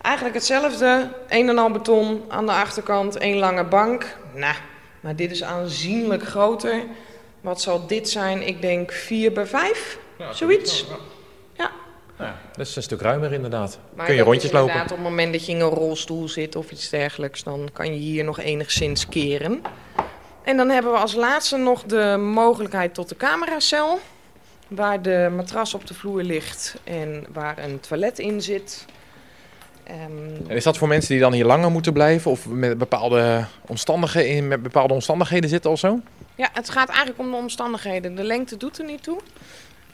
Eigenlijk 0.00 0.34
hetzelfde. 0.34 1.08
Een 1.28 1.48
en 1.48 1.58
al 1.58 1.70
beton 1.70 2.24
aan 2.28 2.46
de 2.46 2.52
achterkant, 2.52 3.16
één 3.16 3.36
lange 3.36 3.64
bank. 3.64 4.16
Nou, 4.34 4.54
maar 5.00 5.16
dit 5.16 5.30
is 5.30 5.42
aanzienlijk 5.42 6.22
groter. 6.22 6.82
Wat 7.40 7.60
zal 7.60 7.86
dit 7.86 8.08
zijn? 8.08 8.46
Ik 8.46 8.62
denk 8.62 8.92
4 8.92 9.32
bij 9.32 9.46
5, 9.46 9.98
zoiets. 10.32 10.86
Ja. 10.88 10.96
Ja, 12.22 12.34
dat 12.56 12.66
is 12.66 12.76
een 12.76 12.82
stuk 12.82 13.00
ruimer 13.00 13.32
inderdaad. 13.32 13.78
Maar 13.94 14.06
Kun 14.06 14.14
je 14.14 14.22
rondjes 14.22 14.44
is 14.44 14.50
lopen. 14.52 14.68
inderdaad 14.68 14.90
Op 14.92 14.98
het 14.98 15.06
moment 15.08 15.32
dat 15.32 15.46
je 15.46 15.52
in 15.52 15.60
een 15.60 15.68
rolstoel 15.68 16.28
zit 16.28 16.56
of 16.56 16.70
iets 16.70 16.88
dergelijks, 16.88 17.42
dan 17.42 17.68
kan 17.72 17.86
je 17.86 17.98
hier 17.98 18.24
nog 18.24 18.40
enigszins 18.40 19.08
keren. 19.08 19.62
En 20.42 20.56
dan 20.56 20.68
hebben 20.68 20.92
we 20.92 20.98
als 20.98 21.14
laatste 21.14 21.56
nog 21.56 21.82
de 21.82 22.16
mogelijkheid 22.32 22.94
tot 22.94 23.08
de 23.08 23.16
cameracel. 23.16 24.00
Waar 24.68 25.02
de 25.02 25.32
matras 25.36 25.74
op 25.74 25.86
de 25.86 25.94
vloer 25.94 26.22
ligt 26.22 26.74
en 26.84 27.26
waar 27.32 27.58
een 27.58 27.80
toilet 27.80 28.18
in 28.18 28.42
zit. 28.42 28.84
Ehm, 29.84 29.98
En 30.48 30.56
is 30.56 30.64
dat 30.64 30.76
voor 30.78 30.88
mensen 30.88 31.10
die 31.10 31.20
dan 31.20 31.32
hier 31.32 31.44
langer 31.44 31.70
moeten 31.70 31.92
blijven 31.92 32.30
of 32.30 32.46
met 32.48 32.78
bepaalde 32.78 33.44
omstandigheden, 33.66 34.48
met 34.48 34.62
bepaalde 34.62 34.94
omstandigheden 34.94 35.50
zitten 35.50 35.70
of 35.70 35.78
zo? 35.78 36.00
Ja, 36.34 36.48
het 36.52 36.70
gaat 36.70 36.88
eigenlijk 36.88 37.18
om 37.18 37.30
de 37.30 37.36
omstandigheden. 37.36 38.14
De 38.14 38.22
lengte 38.22 38.56
doet 38.56 38.78
er 38.78 38.84
niet 38.84 39.02
toe. 39.02 39.18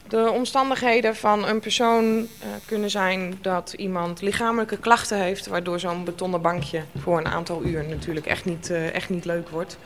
De 0.09 0.31
omstandigheden 0.31 1.15
van 1.15 1.47
een 1.47 1.59
persoon 1.59 2.17
eh, 2.17 2.47
kunnen 2.65 2.89
zijn 2.89 3.37
dat 3.41 3.73
iemand 3.77 4.21
lichamelijke 4.21 4.77
klachten 4.77 5.17
heeft, 5.21 5.47
waardoor 5.47 5.79
zo'n 5.79 6.03
betonnen 6.03 6.41
bankje 6.41 6.81
voor 6.97 7.17
een 7.17 7.27
aantal 7.27 7.63
uur 7.63 7.85
natuurlijk 7.89 8.25
echt 8.25 8.45
niet, 8.45 8.69
eh, 8.69 8.93
echt 8.93 9.09
niet 9.09 9.25
leuk 9.25 9.49
wordt. 9.49 9.77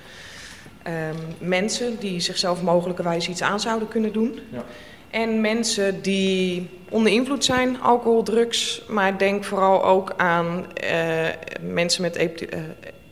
Ehm, 0.83 1.15
mensen 1.37 1.99
die 1.99 2.19
zichzelf 2.19 2.61
mogelijkerwijs 2.61 3.27
iets 3.27 3.41
aan 3.41 3.59
zouden 3.59 3.87
kunnen 3.87 4.13
doen. 4.13 4.39
Ja. 4.51 4.63
En 5.09 5.41
mensen 5.41 6.01
die 6.01 6.69
onder 6.89 7.11
invloed 7.11 7.45
zijn, 7.45 7.81
alcohol, 7.81 8.23
drugs, 8.23 8.81
maar 8.87 9.17
denk 9.17 9.43
vooral 9.43 9.85
ook 9.85 10.13
aan 10.17 10.73
eh, 10.73 11.27
mensen 11.61 12.01
met 12.01 12.15
epi- 12.15 12.49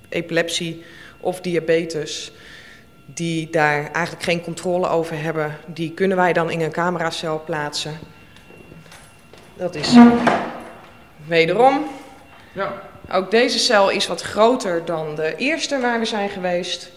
epilepsie 0.09 0.83
of 1.19 1.41
diabetes 1.41 2.31
die 3.13 3.49
daar 3.49 3.91
eigenlijk 3.91 4.23
geen 4.23 4.41
controle 4.41 4.87
over 4.87 5.21
hebben, 5.21 5.57
die 5.65 5.91
kunnen 5.91 6.17
wij 6.17 6.33
dan 6.33 6.51
in 6.51 6.61
een 6.61 6.71
cameracel 6.71 7.41
plaatsen. 7.45 7.99
Dat 9.53 9.75
is 9.75 9.95
wederom. 11.25 11.85
Ja. 12.51 12.81
Ook 13.11 13.31
deze 13.31 13.59
cel 13.59 13.89
is 13.89 14.07
wat 14.07 14.21
groter 14.21 14.85
dan 14.85 15.15
de 15.15 15.35
eerste 15.35 15.79
waar 15.79 15.99
we 15.99 16.05
zijn 16.05 16.29
geweest. 16.29 16.91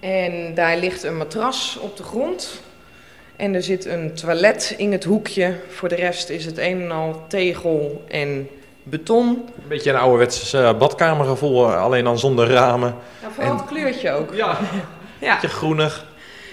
En 0.00 0.54
daar 0.54 0.76
ligt 0.76 1.02
een 1.02 1.16
matras 1.16 1.78
op 1.80 1.96
de 1.96 2.02
grond. 2.02 2.60
En 3.36 3.54
er 3.54 3.62
zit 3.62 3.84
een 3.84 4.14
toilet 4.14 4.74
in 4.76 4.92
het 4.92 5.04
hoekje. 5.04 5.54
Voor 5.68 5.88
de 5.88 5.94
rest 5.94 6.28
is 6.28 6.44
het 6.44 6.58
een 6.58 6.82
en 6.82 6.90
al 6.90 7.24
tegel 7.28 8.04
en 8.08 8.48
beton. 8.84 9.26
Een 9.62 9.68
beetje 9.68 9.90
een 9.90 9.98
ouderwets 9.98 10.52
eh, 10.52 10.72
badkamergevoel, 10.78 11.68
eh, 11.72 11.82
alleen 11.82 12.04
dan 12.04 12.18
zonder 12.18 12.48
ramen. 12.50 12.94
Nou, 13.20 13.32
vooral 13.32 13.52
En- 13.52 13.58
het 13.58 13.66
kleurtje 13.66 14.10
ook. 14.12 14.34
Ja, 14.34 14.56
Ja, 15.18 15.32
beetje 15.34 15.48
groenig. 15.56 16.04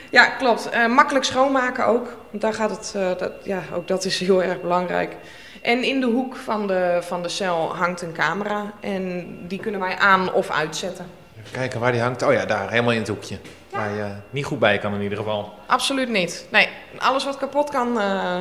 ja 0.10 0.26
klopt. 0.26 0.70
Eh, 0.70 0.86
makkelijk 0.88 1.26
schoonmaken 1.26 1.86
ook. 1.86 2.08
Want 2.30 2.42
daar 2.42 2.54
gaat 2.54 2.70
het, 2.70 2.94
eh, 2.96 3.08
dat, 3.18 3.32
ja, 3.44 3.62
ook 3.76 3.88
dat 3.88 4.06
is 4.06 4.20
heel 4.20 4.44
erg 4.44 4.62
belangrijk. 4.62 5.16
En 5.62 5.84
in 5.84 6.00
de 6.00 6.06
hoek 6.06 6.36
van 6.36 6.68
de, 6.68 6.98
van 7.02 7.22
de 7.24 7.30
cel 7.30 7.76
hangt 7.76 8.02
een 8.02 8.14
camera. 8.14 8.72
En 8.80 9.28
die 9.48 9.60
kunnen 9.60 9.80
wij 9.82 9.98
aan 9.98 10.34
of 10.34 10.50
uitzetten. 10.50 11.06
Even 11.40 11.52
kijken 11.52 11.80
waar 11.80 11.92
die 11.92 12.02
hangt. 12.02 12.22
Oh 12.24 12.34
ja, 12.34 12.46
daar, 12.46 12.70
helemaal 12.70 12.92
in 12.92 12.98
het 13.00 13.08
hoekje. 13.08 13.38
Waar 13.70 13.96
je 13.96 14.06
niet 14.30 14.46
goed 14.46 14.60
bij 14.60 14.78
kan 14.78 14.94
in 14.94 15.02
ieder 15.02 15.18
geval. 15.18 15.54
Absoluut 15.66 16.10
niet. 16.10 16.46
Nee, 16.50 16.68
alles 16.98 17.26
wat 17.26 17.38
kapot 17.38 17.70
kan, 17.70 18.00
eh, 18.00 18.36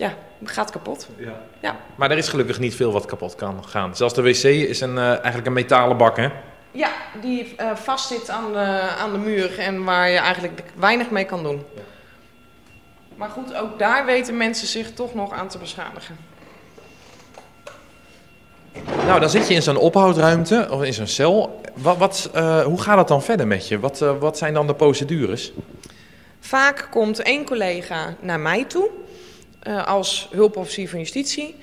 ja, 0.00 0.14
gaat 0.44 0.70
kapot. 0.70 1.08
Ja. 1.16 1.40
Ja. 1.60 1.76
Maar 1.94 2.10
er 2.10 2.16
is 2.16 2.28
gelukkig 2.28 2.58
niet 2.58 2.74
veel 2.74 2.92
wat 2.92 3.04
kapot 3.04 3.34
kan 3.34 3.64
gaan. 3.68 3.96
Zelfs 3.96 4.14
de 4.14 4.22
wc 4.22 4.44
is 4.44 4.80
een, 4.80 4.98
eh, 4.98 5.08
eigenlijk 5.08 5.46
een 5.46 5.52
metalen 5.52 5.96
bak, 5.96 6.16
hè? 6.16 6.28
Ja, 6.70 6.90
die 7.20 7.54
eh 7.56 7.74
vastzit 7.74 8.30
aan 8.30 8.52
de, 8.52 8.80
aan 8.98 9.12
de 9.12 9.18
muur 9.18 9.58
en 9.58 9.84
waar 9.84 10.10
je 10.10 10.18
eigenlijk 10.18 10.62
weinig 10.76 11.10
mee 11.10 11.24
kan 11.24 11.42
doen. 11.42 11.64
Ja. 11.74 11.80
Maar 13.16 13.28
goed, 13.28 13.54
ook 13.54 13.78
daar 13.78 14.04
weten 14.04 14.36
mensen 14.36 14.66
zich 14.66 14.92
toch 14.92 15.14
nog 15.14 15.32
aan 15.32 15.48
te 15.48 15.58
beschadigen. 15.58 16.16
Nou, 19.06 19.20
dan 19.20 19.30
zit 19.30 19.48
je 19.48 19.54
in 19.54 19.62
zo'n 19.62 19.76
ophoudruimte 19.76 20.68
of 20.70 20.82
in 20.82 20.92
zo'n 20.92 21.06
cel. 21.06 21.60
Wat, 21.74 21.96
wat, 21.96 22.30
eh, 22.32 22.62
hoe 22.62 22.80
gaat 22.80 22.98
het 22.98 23.08
dan 23.08 23.22
verder 23.22 23.46
met 23.46 23.68
je? 23.68 23.80
Wat, 23.80 24.02
eh, 24.02 24.18
wat 24.18 24.38
zijn 24.38 24.54
dan 24.54 24.66
de 24.66 24.74
procedures? 24.74 25.52
Vaak 26.40 26.88
komt 26.90 27.22
één 27.22 27.44
collega 27.44 28.14
naar 28.20 28.40
mij 28.40 28.64
toe 28.64 28.90
als 29.84 30.28
hulpofficier 30.30 30.88
van 30.88 30.98
justitie 30.98 31.56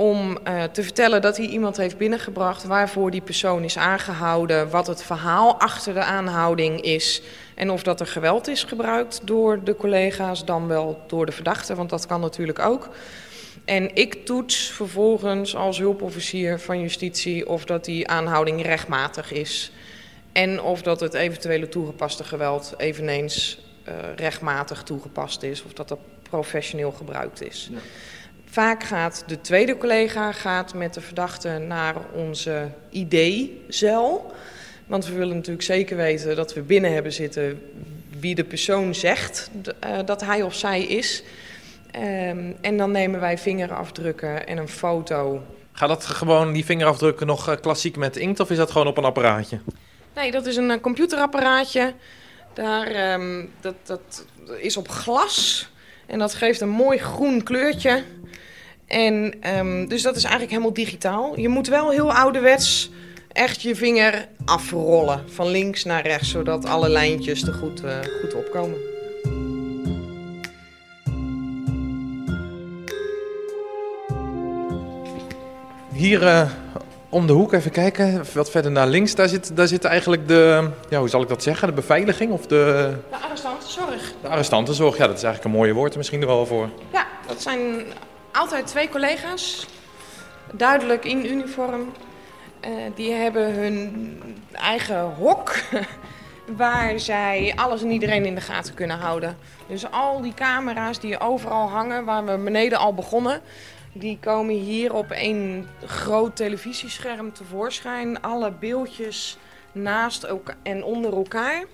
om 0.00 0.38
eh, 0.44 0.62
te 0.62 0.82
vertellen 0.82 1.20
dat 1.20 1.36
hij 1.36 1.46
iemand 1.46 1.76
heeft 1.76 1.96
binnengebracht 1.96 2.64
waarvoor 2.64 3.10
die 3.10 3.20
persoon 3.20 3.64
is 3.64 3.78
aangehouden, 3.78 4.70
wat 4.70 4.86
het 4.86 5.02
verhaal 5.02 5.60
achter 5.60 5.94
de 5.94 6.02
aanhouding 6.02 6.80
is 6.80 7.22
en 7.54 7.70
of 7.70 7.82
dat 7.82 8.00
er 8.00 8.06
geweld 8.06 8.48
is 8.48 8.64
gebruikt 8.64 9.20
door 9.24 9.64
de 9.64 9.76
collega's, 9.76 10.44
dan 10.44 10.66
wel 10.66 11.02
door 11.06 11.26
de 11.26 11.32
verdachte, 11.32 11.74
want 11.74 11.90
dat 11.90 12.06
kan 12.06 12.20
natuurlijk 12.20 12.58
ook. 12.58 12.88
En 13.64 13.94
ik 13.94 14.26
toets 14.26 14.70
vervolgens 14.70 15.56
als 15.56 15.78
hulpofficier 15.78 16.60
van 16.60 16.80
justitie 16.80 17.48
of 17.48 17.64
dat 17.64 17.84
die 17.84 18.08
aanhouding 18.08 18.62
rechtmatig 18.62 19.32
is. 19.32 19.72
En 20.32 20.62
of 20.62 20.82
dat 20.82 21.00
het 21.00 21.14
eventuele 21.14 21.68
toegepaste 21.68 22.24
geweld 22.24 22.74
eveneens 22.76 23.60
eh, 23.84 23.94
rechtmatig 24.16 24.82
toegepast 24.82 25.42
is. 25.42 25.62
Of 25.62 25.72
dat 25.72 25.88
dat 25.88 25.98
professioneel 26.30 26.92
gebruikt 26.92 27.42
is. 27.42 27.70
Vaak 28.44 28.84
gaat 28.84 29.24
de 29.26 29.40
tweede 29.40 29.78
collega 29.78 30.32
gaat 30.32 30.74
met 30.74 30.94
de 30.94 31.00
verdachte 31.00 31.48
naar 31.48 31.94
onze 32.14 32.68
ID-cel. 32.90 34.32
Want 34.86 35.06
we 35.06 35.14
willen 35.14 35.34
natuurlijk 35.34 35.64
zeker 35.64 35.96
weten 35.96 36.36
dat 36.36 36.54
we 36.54 36.60
binnen 36.60 36.92
hebben 36.92 37.12
zitten 37.12 37.62
wie 38.20 38.34
de 38.34 38.44
persoon 38.44 38.94
zegt 38.94 39.50
eh, 39.80 39.98
dat 40.04 40.20
hij 40.20 40.42
of 40.42 40.54
zij 40.54 40.82
is. 40.82 41.22
Ehm, 41.90 42.52
en 42.60 42.76
dan 42.76 42.90
nemen 42.90 43.20
wij 43.20 43.38
vingerafdrukken 43.38 44.46
en 44.46 44.58
een 44.58 44.68
foto. 44.68 45.42
Gaat 45.72 45.88
dat 45.88 46.04
gewoon, 46.06 46.52
die 46.52 46.64
vingerafdrukken, 46.64 47.26
nog 47.26 47.48
eh, 47.48 47.56
klassiek 47.60 47.96
met 47.96 48.16
inkt 48.16 48.40
of 48.40 48.50
is 48.50 48.56
dat 48.56 48.70
gewoon 48.70 48.86
op 48.86 48.96
een 48.96 49.04
apparaatje? 49.04 49.60
Nee, 50.14 50.30
dat 50.30 50.46
is 50.46 50.56
een 50.56 50.70
eh, 50.70 50.80
computerapparaatje. 50.80 51.94
Daar, 52.52 52.86
ehm, 52.86 53.44
dat, 53.60 53.74
dat 53.82 54.24
is 54.58 54.76
op 54.76 54.88
glas. 54.88 55.68
En 56.10 56.18
dat 56.18 56.34
geeft 56.34 56.60
een 56.60 56.68
mooi 56.68 56.98
groen 56.98 57.42
kleurtje. 57.42 58.02
En 58.86 59.34
ehm, 59.40 59.86
dus 59.86 60.02
dat 60.02 60.16
is 60.16 60.22
eigenlijk 60.22 60.52
helemaal 60.52 60.74
digitaal. 60.74 61.38
Je 61.38 61.48
moet 61.48 61.68
wel 61.68 61.90
heel 61.90 62.12
ouderwets 62.12 62.90
echt 63.32 63.62
je 63.62 63.74
vinger 63.74 64.28
afrollen. 64.44 65.24
Van 65.28 65.48
links 65.48 65.84
naar 65.84 66.02
rechts, 66.02 66.30
zodat 66.30 66.64
alle 66.64 66.88
lijntjes 66.88 67.42
er 67.42 67.52
goed, 67.52 67.84
eh, 67.84 67.98
goed 68.20 68.34
opkomen. 68.34 68.78
Hier 75.92 76.26
eh, 76.26 76.50
om 77.10 77.26
de 77.26 77.32
hoek 77.32 77.52
even 77.52 77.70
kijken, 77.70 78.24
wat 78.34 78.50
verder 78.50 78.70
naar 78.70 78.86
links. 78.86 79.14
Daar 79.14 79.28
zit, 79.28 79.56
daar 79.56 79.66
zit 79.66 79.84
eigenlijk 79.84 80.28
de, 80.28 80.68
ja, 80.88 80.98
hoe 80.98 81.08
zal 81.08 81.22
ik 81.22 81.28
dat 81.28 81.42
zeggen, 81.42 81.68
de 81.68 81.74
beveiliging 81.74 82.32
of 82.32 82.46
de, 82.46 82.94
De 83.10 83.16
arrestantenzorg. 83.16 84.12
de 84.22 84.28
arrestantenzorg. 84.28 84.96
Ja, 84.96 85.06
dat 85.06 85.16
is 85.16 85.22
eigenlijk 85.22 85.54
een 85.54 85.60
mooie 85.60 85.74
woord 85.74 85.92
er 85.92 85.98
misschien 85.98 86.20
er 86.20 86.26
wel 86.26 86.46
voor. 86.46 86.68
Ja, 86.92 87.06
dat 87.26 87.42
zijn 87.42 87.82
altijd 88.32 88.66
twee 88.66 88.88
collega's. 88.88 89.66
Duidelijk 90.52 91.04
in 91.04 91.26
uniform. 91.30 91.92
Eh, 92.60 92.70
die 92.94 93.12
hebben 93.12 93.54
hun 93.54 94.22
eigen 94.52 95.00
hok. 95.00 95.52
Waar 96.56 96.98
zij 97.00 97.52
alles 97.56 97.82
en 97.82 97.90
iedereen 97.90 98.24
in 98.24 98.34
de 98.34 98.40
gaten 98.40 98.74
kunnen 98.74 98.98
houden. 98.98 99.36
Dus 99.66 99.90
al 99.90 100.20
die 100.20 100.34
camera's 100.34 101.00
die 101.00 101.20
overal 101.20 101.68
hangen, 101.68 102.04
waar 102.04 102.24
we 102.24 102.36
beneden 102.38 102.78
al 102.78 102.94
begonnen. 102.94 103.40
Die 103.92 104.18
komen 104.20 104.54
hier 104.54 104.94
op 104.94 105.06
een 105.08 105.66
groot 105.86 106.36
televisiescherm 106.36 107.32
tevoorschijn. 107.32 108.22
Alle 108.22 108.52
beeldjes 108.52 109.38
naast 109.72 110.26
en 110.62 110.84
onder 110.84 111.12
elkaar. 111.12 111.64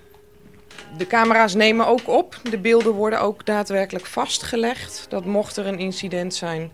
De 0.97 1.07
camera's 1.07 1.53
nemen 1.53 1.87
ook 1.87 2.07
op. 2.07 2.39
De 2.49 2.57
beelden 2.57 2.93
worden 2.93 3.21
ook 3.21 3.45
daadwerkelijk 3.45 4.05
vastgelegd. 4.05 5.05
Dat 5.09 5.25
mocht 5.25 5.57
er 5.57 5.67
een 5.67 5.79
incident 5.79 6.33
zijn, 6.33 6.71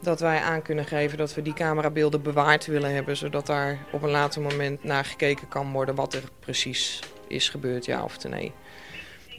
dat 0.00 0.20
wij 0.20 0.40
aan 0.40 0.62
kunnen 0.62 0.84
geven 0.84 1.18
dat 1.18 1.34
we 1.34 1.42
die 1.42 1.54
camerabeelden 1.54 2.22
bewaard 2.22 2.66
willen 2.66 2.94
hebben. 2.94 3.16
Zodat 3.16 3.46
daar 3.46 3.78
op 3.92 4.02
een 4.02 4.10
later 4.10 4.42
moment 4.42 4.84
naar 4.84 5.04
gekeken 5.04 5.48
kan 5.48 5.72
worden 5.72 5.94
wat 5.94 6.14
er 6.14 6.22
precies 6.40 7.00
is 7.28 7.48
gebeurd, 7.48 7.84
ja 7.84 8.04
of 8.04 8.28
nee. 8.28 8.52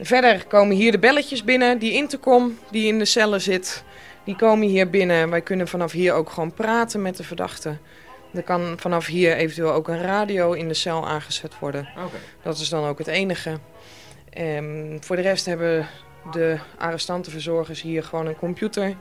Verder 0.00 0.46
komen 0.46 0.76
hier 0.76 0.92
de 0.92 0.98
belletjes 0.98 1.44
binnen. 1.44 1.78
Die 1.78 1.92
intercom 1.92 2.58
die 2.70 2.86
in 2.86 2.98
de 2.98 3.04
cellen 3.04 3.40
zit, 3.40 3.84
die 4.28 4.36
komen 4.36 4.68
hier 4.68 4.90
binnen. 4.90 5.30
Wij 5.30 5.40
kunnen 5.40 5.68
vanaf 5.68 5.92
hier 5.92 6.12
ook 6.12 6.30
gewoon 6.30 6.52
praten 6.52 7.02
met 7.02 7.16
de 7.16 7.24
verdachte. 7.24 7.76
Er 8.34 8.42
kan 8.42 8.74
vanaf 8.76 9.06
hier 9.06 9.36
eventueel 9.36 9.72
ook 9.72 9.88
een 9.88 10.00
radio 10.00 10.52
in 10.52 10.68
de 10.68 10.74
cel 10.74 11.08
aangezet 11.08 11.58
worden. 11.58 11.88
Dat 12.42 12.58
is 12.58 12.68
dan 12.68 12.84
ook 12.84 12.98
het 12.98 13.06
enige. 13.06 13.58
Um, 14.38 14.98
voor 15.00 15.16
de 15.16 15.22
rest 15.22 15.46
hebben 15.46 15.86
de 16.32 16.58
arrestantenverzorgers 16.78 17.82
hier 17.82 18.04
gewoon 18.04 18.26
een 18.26 18.36
computer. 18.36 18.96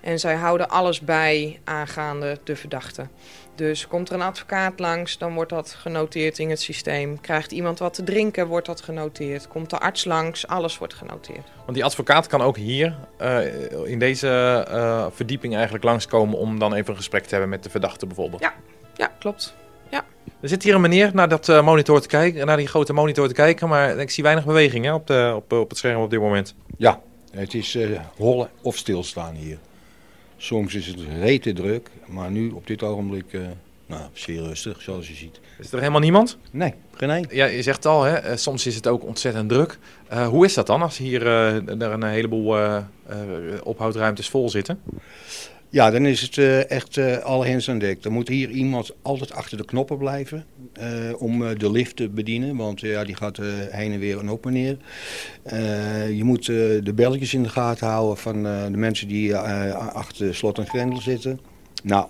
En 0.00 0.18
zij 0.18 0.34
houden 0.34 0.68
alles 0.68 1.00
bij 1.00 1.60
aangaande 1.64 2.38
de 2.44 2.56
verdachte. 2.56 3.08
Dus 3.54 3.86
komt 3.86 4.08
er 4.08 4.14
een 4.14 4.22
advocaat 4.22 4.78
langs, 4.78 5.18
dan 5.18 5.34
wordt 5.34 5.50
dat 5.50 5.70
genoteerd 5.70 6.38
in 6.38 6.50
het 6.50 6.60
systeem. 6.60 7.20
Krijgt 7.20 7.52
iemand 7.52 7.78
wat 7.78 7.94
te 7.94 8.02
drinken, 8.02 8.46
wordt 8.46 8.66
dat 8.66 8.80
genoteerd. 8.80 9.48
Komt 9.48 9.70
de 9.70 9.78
arts 9.78 10.04
langs, 10.04 10.46
alles 10.46 10.78
wordt 10.78 10.94
genoteerd. 10.94 11.48
Want 11.64 11.74
die 11.74 11.84
advocaat 11.84 12.26
kan 12.26 12.40
ook 12.40 12.56
hier 12.56 12.96
uh, 13.20 13.84
in 13.84 13.98
deze 13.98 14.66
uh, 14.68 15.06
verdieping 15.10 15.54
eigenlijk 15.54 15.84
langskomen 15.84 16.38
om 16.38 16.58
dan 16.58 16.74
even 16.74 16.90
een 16.90 16.96
gesprek 16.96 17.22
te 17.22 17.30
hebben 17.30 17.48
met 17.48 17.62
de 17.62 17.70
verdachte 17.70 18.06
bijvoorbeeld. 18.06 18.42
Ja, 18.42 18.54
ja 18.94 19.10
klopt. 19.18 19.54
Er 20.40 20.48
zit 20.48 20.62
hier 20.62 20.74
een 20.74 20.80
meneer 20.80 21.10
naar, 21.14 21.28
dat, 21.28 21.48
uh, 21.48 21.64
monitor 21.64 22.00
te 22.00 22.08
kijken, 22.08 22.46
naar 22.46 22.56
die 22.56 22.66
grote 22.66 22.92
monitor 22.92 23.28
te 23.28 23.34
kijken, 23.34 23.68
maar 23.68 23.98
ik 23.98 24.10
zie 24.10 24.22
weinig 24.22 24.44
beweging 24.44 24.84
hè, 24.84 24.94
op, 24.94 25.06
de, 25.06 25.32
op, 25.36 25.52
op 25.52 25.68
het 25.68 25.78
scherm 25.78 26.02
op 26.02 26.10
dit 26.10 26.20
moment. 26.20 26.54
Ja, 26.76 27.00
het 27.30 27.54
is 27.54 27.78
hollen 28.16 28.50
of 28.62 28.76
stilstaan 28.76 29.34
hier. 29.34 29.58
Soms 30.36 30.74
is 30.74 30.86
het 30.86 30.98
rete 31.20 31.52
druk, 31.52 31.90
maar 32.06 32.30
nu 32.30 32.50
op 32.50 32.66
dit 32.66 32.82
ogenblik 32.82 33.32
uh, 33.32 33.42
nou, 33.86 34.02
zeer 34.12 34.42
rustig, 34.42 34.82
zoals 34.82 35.08
je 35.08 35.14
ziet. 35.14 35.40
Is 35.58 35.72
er 35.72 35.78
helemaal 35.78 36.00
niemand? 36.00 36.38
Nee, 36.50 36.74
geen 36.94 37.10
één. 37.10 37.26
Ja, 37.30 37.44
je 37.44 37.62
zegt 37.62 37.86
al, 37.86 38.02
hè, 38.02 38.14
eh, 38.14 38.36
soms 38.36 38.66
is 38.66 38.74
het 38.74 38.86
ook 38.86 39.04
ontzettend 39.04 39.48
druk. 39.48 39.78
Uh, 40.12 40.28
hoe 40.28 40.44
is 40.44 40.54
dat 40.54 40.66
dan 40.66 40.82
als 40.82 40.98
hier 40.98 41.22
uh, 41.22 41.82
er 41.82 41.92
een 41.92 42.02
heleboel 42.02 42.56
ophoudruimtes 43.62 44.28
vol 44.28 44.48
zitten? 44.48 44.80
Ja, 45.72 45.90
dan 45.90 46.06
is 46.06 46.20
het 46.20 46.36
uh, 46.36 46.70
echt 46.70 46.96
uh, 46.96 47.18
alle 47.18 47.46
hens 47.46 47.70
aan 47.70 47.78
dek. 47.78 48.02
Dan 48.02 48.12
moet 48.12 48.28
hier 48.28 48.50
iemand 48.50 48.90
altijd 49.02 49.32
achter 49.32 49.56
de 49.56 49.64
knoppen 49.64 49.98
blijven 49.98 50.44
uh, 50.80 50.86
om 51.18 51.58
de 51.58 51.70
lift 51.70 51.96
te 51.96 52.08
bedienen. 52.08 52.56
Want 52.56 52.80
ja, 52.80 53.04
die 53.04 53.16
gaat 53.16 53.36
heen 53.70 53.92
en 53.92 53.98
weer 53.98 54.18
en 54.18 54.30
op 54.30 54.46
en 54.46 54.52
neer. 54.52 54.76
je 56.16 56.24
moet 56.24 56.46
de 56.46 56.92
belletjes 56.94 57.34
in 57.34 57.42
de 57.42 57.48
gaten 57.48 57.86
houden 57.86 58.16
van 58.16 58.42
de 58.42 58.76
mensen 58.76 59.08
die 59.08 59.36
achter 59.36 60.34
slot 60.34 60.58
en 60.58 60.66
grendel 60.66 61.00
zitten. 61.00 61.40
Nou, 61.82 62.06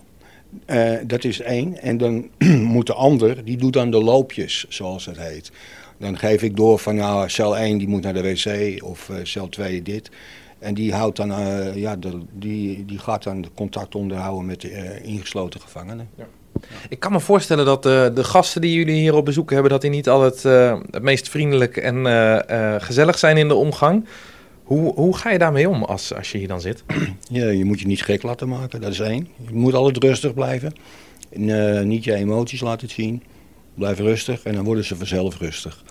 dat 1.07 1.25
is 1.25 1.41
één. 1.41 1.81
En 1.83 1.97
dan 1.97 2.29
moet 2.75 2.87
de 2.87 2.95
ander, 2.95 3.45
die 3.45 3.57
doet 3.57 3.73
dan 3.73 3.91
de 3.91 4.03
loopjes, 4.03 4.67
zoals 4.69 5.07
het 5.07 5.19
heet. 5.19 5.51
Dan 5.99 6.19
geef 6.19 6.43
ik 6.43 6.57
door 6.57 6.79
van, 6.79 6.95
nou, 6.95 7.29
cel 7.29 7.57
1 7.57 7.79
die 7.79 7.89
moet 7.89 8.03
naar 8.03 8.15
de 8.15 8.23
wc 8.23 8.83
of 8.85 9.11
cel 9.23 9.49
2 9.49 9.83
dit. 9.83 10.11
En 10.61 10.75
die, 10.75 10.95
houdt 10.95 11.17
dan, 11.17 11.31
uh, 11.31 11.77
ja, 11.77 11.97
de, 11.97 12.19
die, 12.33 12.85
die 12.85 12.99
gaat 12.99 13.23
dan 13.23 13.47
contact 13.55 13.95
onderhouden 13.95 14.47
met 14.47 14.61
de 14.61 14.71
uh, 14.71 15.05
ingesloten 15.05 15.61
gevangenen. 15.61 16.09
Ja. 16.17 16.25
Ik 16.89 17.01
kan 17.01 17.13
me 17.13 17.21
voorstellen 17.21 17.65
dat 17.65 17.87
uh, 17.87 18.07
de 18.15 18.25
gasten 18.25 18.61
die 18.61 18.73
jullie 18.73 18.95
hier 18.95 19.15
op 19.15 19.25
bezoek 19.25 19.51
hebben, 19.51 19.71
dat 19.71 19.81
die 19.81 19.91
niet 19.91 20.09
altijd 20.09 20.43
het 20.91 21.03
meest 21.03 21.29
vriendelijk 21.29 21.77
en 21.77 22.07
gezellig 22.83 23.19
zijn 23.19 23.37
in 23.37 23.49
de 23.49 23.55
omgang. 23.55 24.07
Hoe, 24.63 24.95
hoe 24.95 25.17
ga 25.17 25.31
je 25.31 25.39
daarmee 25.39 25.69
om 25.69 25.85
als, 25.85 26.15
als 26.15 26.33
je 26.33 26.39
hier 26.39 26.49
dan 26.49 26.61
zit? 26.61 26.83
Ja, 27.31 27.49
je 27.49 27.65
moet 27.65 27.81
je 27.81 27.87
niet 27.87 28.03
gek 28.03 28.23
laten 28.23 28.49
maken, 28.49 28.81
dat 28.81 28.91
is 28.91 29.01
één. 29.01 29.29
Je 29.49 29.55
moet 29.55 29.75
altijd 29.75 30.05
rustig 30.05 30.35
blijven. 30.35 30.73
En, 31.31 31.89
niet 31.89 32.05
je 32.05 32.15
emoties 32.15 32.61
laten 32.61 32.89
zien. 32.89 33.23
Blijf 33.75 33.99
rustig 33.99 34.43
en 34.43 34.55
dan 34.55 34.65
worden 34.65 34.85
ze 34.85 34.97
vanzelf 34.97 35.39
rustig. 35.39 35.83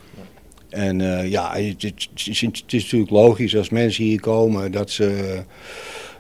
En 0.70 1.00
uh, 1.00 1.30
ja, 1.30 1.56
het, 1.56 1.94
is, 2.26 2.42
natuurlijk 2.42 3.12
logisch 3.12 3.58
als 3.58 3.70
mensen 3.70 4.04
hier 4.04 4.20
komen 4.20 4.72
dat 4.72 4.92
ze 4.92 5.42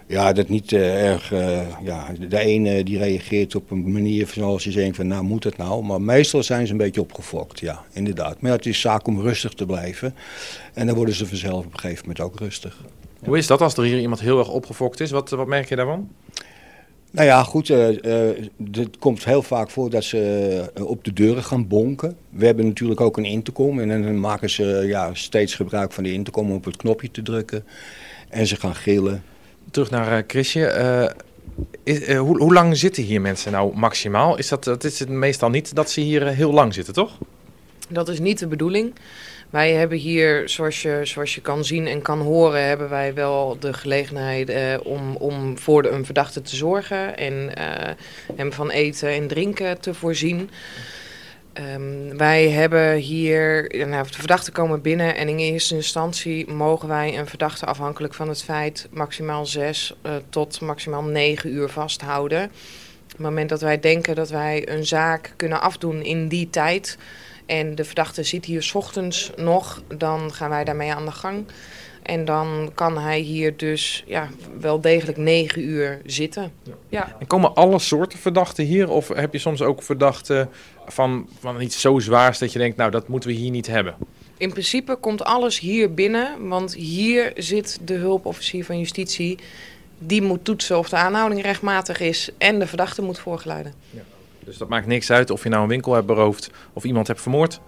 ja, 0.09 0.33
dat 0.33 0.49
niet 0.49 0.71
uh, 0.71 1.05
erg. 1.05 1.31
Uh, 1.31 1.61
ja, 1.83 2.07
de 2.29 2.39
ene 2.39 2.83
die 2.83 2.97
reageert 2.97 3.55
op 3.55 3.71
een 3.71 3.91
manier 3.91 4.27
zoals 4.27 4.63
je 4.63 4.71
denkt 4.71 4.95
van 4.95 5.07
nou 5.07 5.23
moet 5.23 5.43
het 5.43 5.57
nou. 5.57 5.83
Maar 5.83 6.01
meestal 6.01 6.43
zijn 6.43 6.65
ze 6.65 6.71
een 6.71 6.77
beetje 6.77 7.01
opgefokt, 7.01 7.59
ja, 7.59 7.83
inderdaad. 7.93 8.41
Maar 8.41 8.51
het 8.51 8.65
is 8.65 8.81
zaak 8.81 9.07
om 9.07 9.21
rustig 9.21 9.53
te 9.53 9.65
blijven. 9.65 10.15
En 10.73 10.85
dan 10.85 10.95
worden 10.95 11.15
ze 11.15 11.27
vanzelf 11.27 11.65
op 11.65 11.73
een 11.73 11.79
gegeven 11.79 12.01
moment 12.01 12.19
ook 12.19 12.39
rustig. 12.39 12.77
Hoe 13.23 13.37
is 13.37 13.47
dat 13.47 13.61
als 13.61 13.77
er 13.77 13.83
hier 13.83 13.99
iemand 13.99 14.19
heel 14.19 14.39
erg 14.39 14.49
opgefokt 14.49 14.99
is? 14.99 15.11
Wat, 15.11 15.29
wat 15.29 15.47
merk 15.47 15.69
je 15.69 15.75
daarvan? 15.75 16.09
Nou 17.11 17.27
ja, 17.27 17.43
goed, 17.43 17.69
uh, 17.69 17.87
het 18.71 18.97
komt 18.99 19.25
heel 19.25 19.43
vaak 19.43 19.69
voor 19.69 19.89
dat 19.89 20.03
ze 20.03 20.71
uh, 20.77 20.85
op 20.85 21.03
de 21.03 21.13
deuren 21.13 21.43
gaan 21.43 21.67
bonken. 21.67 22.17
We 22.29 22.45
hebben 22.45 22.65
natuurlijk 22.65 23.01
ook 23.01 23.17
een 23.17 23.25
intercom 23.25 23.79
en 23.79 23.87
dan 23.87 24.19
maken 24.19 24.49
ze 24.49 24.83
ja, 24.85 25.13
steeds 25.13 25.55
gebruik 25.55 25.91
van 25.91 26.03
de 26.03 26.11
intercom 26.11 26.49
om 26.49 26.55
op 26.55 26.65
het 26.65 26.75
knopje 26.75 27.11
te 27.11 27.21
drukken. 27.21 27.65
En 28.29 28.47
ze 28.47 28.55
gaan 28.55 28.75
gillen. 28.75 29.23
Terug 29.71 29.89
naar 29.89 30.23
Chrisje. 30.27 31.15
Is, 31.83 32.15
hoe, 32.15 32.37
hoe, 32.37 32.53
lang 32.53 32.77
zitten 32.77 33.03
hier 33.03 33.21
mensen 33.21 33.51
nou 33.51 33.77
maximaal? 33.77 34.37
Is 34.37 34.47
dat, 34.47 34.63
dat 34.63 34.83
is 34.83 34.99
het 34.99 35.09
meestal 35.09 35.49
niet 35.49 35.75
dat 35.75 35.89
ze 35.89 36.01
hier 36.01 36.27
heel 36.27 36.51
lang 36.51 36.73
zitten, 36.73 36.93
toch? 36.93 37.17
Dat 37.89 38.09
is 38.09 38.19
niet 38.19 38.39
de 38.39 38.47
bedoeling. 38.47 38.93
Wij 39.49 39.71
hebben 39.71 39.97
hier, 39.97 40.49
zoals 40.49 40.81
je, 40.81 40.99
zoals 41.03 41.35
je 41.35 41.41
kan 41.41 41.65
zien 41.65 41.87
en 41.87 42.01
kan 42.01 42.21
horen, 42.21 42.67
hebben 42.67 42.89
wij 42.89 43.13
wel 43.13 43.57
de 43.59 43.73
gelegenheid 43.73 44.49
eh, 44.49 44.73
om, 44.83 45.15
om 45.15 45.57
voor 45.57 45.81
de, 45.81 45.89
een 45.89 46.05
verdachte 46.05 46.41
te 46.41 46.55
zorgen 46.55 47.17
en 47.17 47.33
uh, 47.33 47.89
hem 48.35 48.53
van 48.53 48.69
eten 48.69 49.09
en 49.09 49.27
drinken 49.27 49.79
te 49.79 49.93
voorzien. 49.93 50.49
Um, 51.73 52.17
wij 52.17 52.49
hebben 52.49 52.95
hier, 52.95 53.73
nou, 53.87 54.07
de 54.07 54.13
verdachten 54.13 54.53
komen 54.53 54.81
binnen 54.81 55.15
en 55.15 55.27
in 55.27 55.37
eerste 55.37 55.75
instantie 55.75 56.51
mogen 56.51 56.87
wij 56.87 57.17
een 57.17 57.27
verdachte 57.27 57.65
afhankelijk 57.65 58.13
van 58.13 58.29
het 58.29 58.43
feit 58.43 58.87
maximaal 58.91 59.45
zes 59.45 59.95
uh, 60.05 60.11
tot 60.29 60.61
maximaal 60.61 61.03
negen 61.03 61.53
uur 61.53 61.69
vasthouden. 61.69 62.43
Op 63.03 63.11
het 63.11 63.19
moment 63.19 63.49
dat 63.49 63.61
wij 63.61 63.79
denken 63.79 64.15
dat 64.15 64.29
wij 64.29 64.69
een 64.69 64.85
zaak 64.85 65.33
kunnen 65.35 65.61
afdoen 65.61 66.03
in 66.03 66.27
die 66.27 66.49
tijd, 66.49 66.97
en 67.49 67.75
de 67.75 67.83
verdachte 67.83 68.23
zit 68.23 68.45
hier 68.45 68.63
s 68.63 68.75
ochtends 68.75 69.31
nog, 69.35 69.81
dan 69.97 70.33
gaan 70.33 70.49
wij 70.49 70.63
daarmee 70.63 70.93
aan 70.93 71.05
de 71.05 71.11
gang. 71.11 71.45
En 72.03 72.25
dan 72.25 72.71
kan 72.75 72.97
hij 72.97 73.19
hier 73.19 73.57
dus 73.57 74.03
ja, 74.07 74.29
wel 74.59 74.81
degelijk 74.81 75.17
negen 75.17 75.61
uur 75.61 76.01
zitten. 76.05 76.51
Ja. 76.63 76.73
ja. 76.89 77.15
En 77.19 77.27
komen 77.27 77.55
alle 77.55 77.79
soorten 77.79 78.19
verdachten 78.19 78.65
hier? 78.65 78.89
Of 78.89 79.07
heb 79.07 79.33
je 79.33 79.39
soms 79.39 79.61
ook 79.61 79.83
verdachten 79.83 80.49
van, 80.87 81.29
van 81.39 81.61
iets 81.61 81.81
zo 81.81 81.99
zwaars 81.99 82.37
dat 82.37 82.53
je 82.53 82.59
denkt, 82.59 82.77
nou 82.77 82.91
dat 82.91 83.07
moeten 83.07 83.29
we 83.29 83.35
hier 83.35 83.51
niet 83.51 83.67
hebben? 83.67 83.95
In 84.37 84.49
principe 84.49 84.95
komt 84.95 85.23
alles 85.23 85.59
hier 85.59 85.93
binnen, 85.93 86.47
want 86.47 86.73
hier 86.73 87.31
zit 87.35 87.79
de 87.81 87.93
hulpofficier 87.93 88.65
van 88.65 88.79
justitie. 88.79 89.37
Die 89.99 90.21
moet 90.21 90.45
toetsen 90.45 90.77
of 90.77 90.89
de 90.89 90.95
aanhouding 90.95 91.41
rechtmatig 91.41 91.99
is 91.99 92.29
en 92.37 92.59
de 92.59 92.67
verdachte 92.67 93.01
moet 93.01 93.19
voorgeleiden. 93.19 93.73
Ja. 93.89 94.01
Dus 94.49 94.57
dat 94.57 94.69
maakt 94.69 94.87
niks 94.87 95.11
uit 95.11 95.29
of 95.29 95.43
je 95.43 95.49
nou 95.49 95.63
een 95.63 95.69
winkel 95.69 95.93
hebt 95.93 96.05
beroofd 96.05 96.49
of 96.73 96.83
iemand 96.83 97.07
hebt 97.07 97.21
vermoord. 97.21 97.59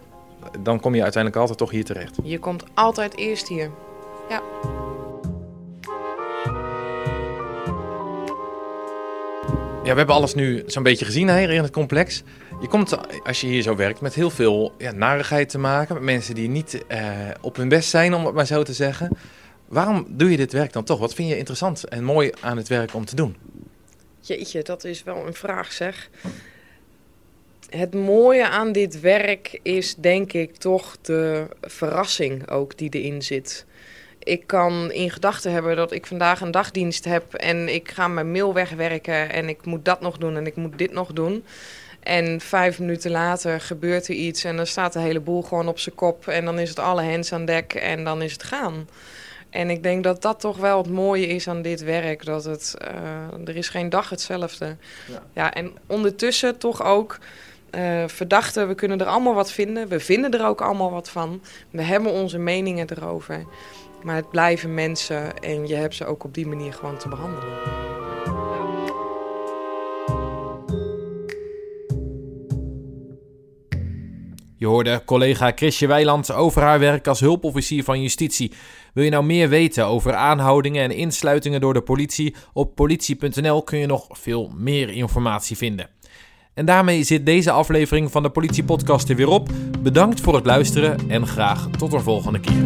Dan 0.59 0.79
kom 0.79 0.95
je 0.95 1.01
uiteindelijk 1.01 1.41
altijd 1.41 1.57
toch 1.57 1.71
hier 1.71 1.85
terecht. 1.85 2.17
Je 2.23 2.39
komt 2.39 2.63
altijd 2.73 3.17
eerst 3.17 3.47
hier. 3.47 3.71
Ja. 4.29 4.41
Ja, 9.83 9.91
we 9.91 9.97
hebben 9.97 10.15
alles 10.15 10.33
nu 10.33 10.63
zo'n 10.65 10.83
beetje 10.83 11.05
gezien 11.05 11.37
hier 11.37 11.49
in 11.49 11.63
het 11.63 11.71
complex. 11.71 12.23
Je 12.61 12.67
komt, 12.67 12.97
als 13.23 13.41
je 13.41 13.47
hier 13.47 13.61
zo 13.61 13.75
werkt, 13.75 14.01
met 14.01 14.13
heel 14.13 14.29
veel 14.29 14.73
ja, 14.77 14.91
narigheid 14.91 15.49
te 15.49 15.57
maken. 15.57 15.93
Met 15.93 16.03
mensen 16.03 16.35
die 16.35 16.49
niet 16.49 16.87
eh, 16.87 17.09
op 17.41 17.55
hun 17.55 17.69
best 17.69 17.89
zijn, 17.89 18.13
om 18.13 18.25
het 18.25 18.35
maar 18.35 18.45
zo 18.45 18.63
te 18.63 18.73
zeggen. 18.73 19.17
Waarom 19.67 20.05
doe 20.09 20.31
je 20.31 20.37
dit 20.37 20.51
werk 20.51 20.73
dan 20.73 20.83
toch? 20.83 20.99
Wat 20.99 21.13
vind 21.13 21.29
je 21.29 21.37
interessant 21.37 21.83
en 21.83 22.03
mooi 22.03 22.31
aan 22.39 22.57
het 22.57 22.67
werk 22.67 22.93
om 22.93 23.05
te 23.05 23.15
doen? 23.15 23.35
Jeetje, 24.19 24.63
dat 24.63 24.83
is 24.83 25.03
wel 25.03 25.27
een 25.27 25.33
vraag 25.33 25.71
zeg 25.71 26.09
het 27.77 27.93
mooie 27.93 28.47
aan 28.47 28.71
dit 28.71 28.99
werk 28.99 29.59
is 29.63 29.95
denk 29.95 30.33
ik 30.33 30.55
toch 30.55 30.97
de 31.01 31.47
verrassing 31.61 32.49
ook 32.49 32.77
die 32.77 32.89
erin 32.89 33.21
zit. 33.21 33.65
Ik 34.19 34.47
kan 34.47 34.91
in 34.91 35.11
gedachten 35.11 35.51
hebben 35.51 35.75
dat 35.75 35.91
ik 35.91 36.05
vandaag 36.05 36.41
een 36.41 36.51
dagdienst 36.51 37.05
heb 37.05 37.33
en 37.33 37.73
ik 37.73 37.91
ga 37.91 38.07
mijn 38.07 38.31
mail 38.31 38.53
wegwerken 38.53 39.31
en 39.31 39.49
ik 39.49 39.65
moet 39.65 39.85
dat 39.85 40.01
nog 40.01 40.17
doen 40.17 40.37
en 40.37 40.45
ik 40.45 40.55
moet 40.55 40.77
dit 40.77 40.91
nog 40.91 41.13
doen. 41.13 41.45
En 41.99 42.41
vijf 42.41 42.79
minuten 42.79 43.11
later 43.11 43.61
gebeurt 43.61 44.07
er 44.07 44.15
iets 44.15 44.43
en 44.43 44.55
dan 44.55 44.67
staat 44.67 44.93
de 44.93 44.99
hele 44.99 45.19
boel 45.19 45.41
gewoon 45.41 45.67
op 45.67 45.79
zijn 45.79 45.95
kop 45.95 46.27
en 46.27 46.45
dan 46.45 46.59
is 46.59 46.69
het 46.69 46.79
alle 46.79 47.01
hens 47.01 47.33
aan 47.33 47.45
dek 47.45 47.73
en 47.73 48.03
dan 48.03 48.21
is 48.21 48.31
het 48.31 48.43
gaan. 48.43 48.87
En 49.49 49.69
ik 49.69 49.83
denk 49.83 50.03
dat 50.03 50.21
dat 50.21 50.39
toch 50.39 50.57
wel 50.57 50.77
het 50.77 50.89
mooie 50.89 51.27
is 51.27 51.47
aan 51.47 51.61
dit 51.61 51.83
werk. 51.83 52.25
Dat 52.25 52.43
het, 52.43 52.75
uh, 52.81 53.47
er 53.47 53.55
is 53.55 53.69
geen 53.69 53.89
dag 53.89 54.09
hetzelfde. 54.09 54.75
Ja. 55.07 55.23
ja, 55.33 55.53
en 55.53 55.71
ondertussen 55.87 56.57
toch 56.57 56.83
ook 56.83 57.17
Uh, 57.75 58.07
verdachten, 58.07 58.67
we 58.67 58.75
kunnen 58.75 58.99
er 58.99 59.05
allemaal 59.05 59.33
wat 59.33 59.51
vinden. 59.51 59.87
We 59.87 59.99
vinden 59.99 60.31
er 60.31 60.45
ook 60.45 60.61
allemaal 60.61 60.91
wat 60.91 61.09
van. 61.09 61.41
We 61.69 61.81
hebben 61.81 62.11
onze 62.11 62.37
meningen 62.37 62.87
erover. 62.89 63.45
Maar 64.03 64.15
het 64.15 64.29
blijven 64.29 64.73
mensen 64.73 65.39
en 65.39 65.67
je 65.67 65.75
hebt 65.75 65.95
ze 65.95 66.05
ook 66.05 66.23
op 66.23 66.33
die 66.33 66.47
manier 66.47 66.73
gewoon 66.73 66.97
te 66.97 67.09
behandelen. 67.09 67.89
Je 74.61 74.67
hoorde 74.67 75.01
collega 75.05 75.51
Chrisje 75.55 75.87
Weiland 75.87 76.31
over 76.31 76.61
haar 76.61 76.79
werk 76.79 77.07
als 77.07 77.19
hulpofficier 77.19 77.83
van 77.83 78.01
justitie. 78.01 78.53
Wil 78.93 79.03
je 79.03 79.09
nou 79.09 79.23
meer 79.23 79.49
weten 79.49 79.85
over 79.85 80.13
aanhoudingen 80.13 80.83
en 80.83 80.91
insluitingen 80.91 81.61
door 81.61 81.73
de 81.73 81.81
politie? 81.81 82.35
Op 82.53 82.75
politie.nl 82.75 83.63
kun 83.63 83.77
je 83.77 83.85
nog 83.85 84.07
veel 84.09 84.51
meer 84.55 84.89
informatie 84.89 85.57
vinden. 85.57 85.89
En 86.53 86.65
daarmee 86.65 87.03
zit 87.03 87.25
deze 87.25 87.51
aflevering 87.51 88.11
van 88.11 88.23
de 88.23 88.29
Politiepodcast 88.29 89.09
er 89.09 89.15
weer 89.15 89.27
op. 89.27 89.49
Bedankt 89.79 90.21
voor 90.21 90.35
het 90.35 90.45
luisteren 90.45 91.09
en 91.09 91.27
graag 91.27 91.67
tot 91.77 91.91
de 91.91 91.99
volgende 91.99 92.39
keer. 92.39 92.65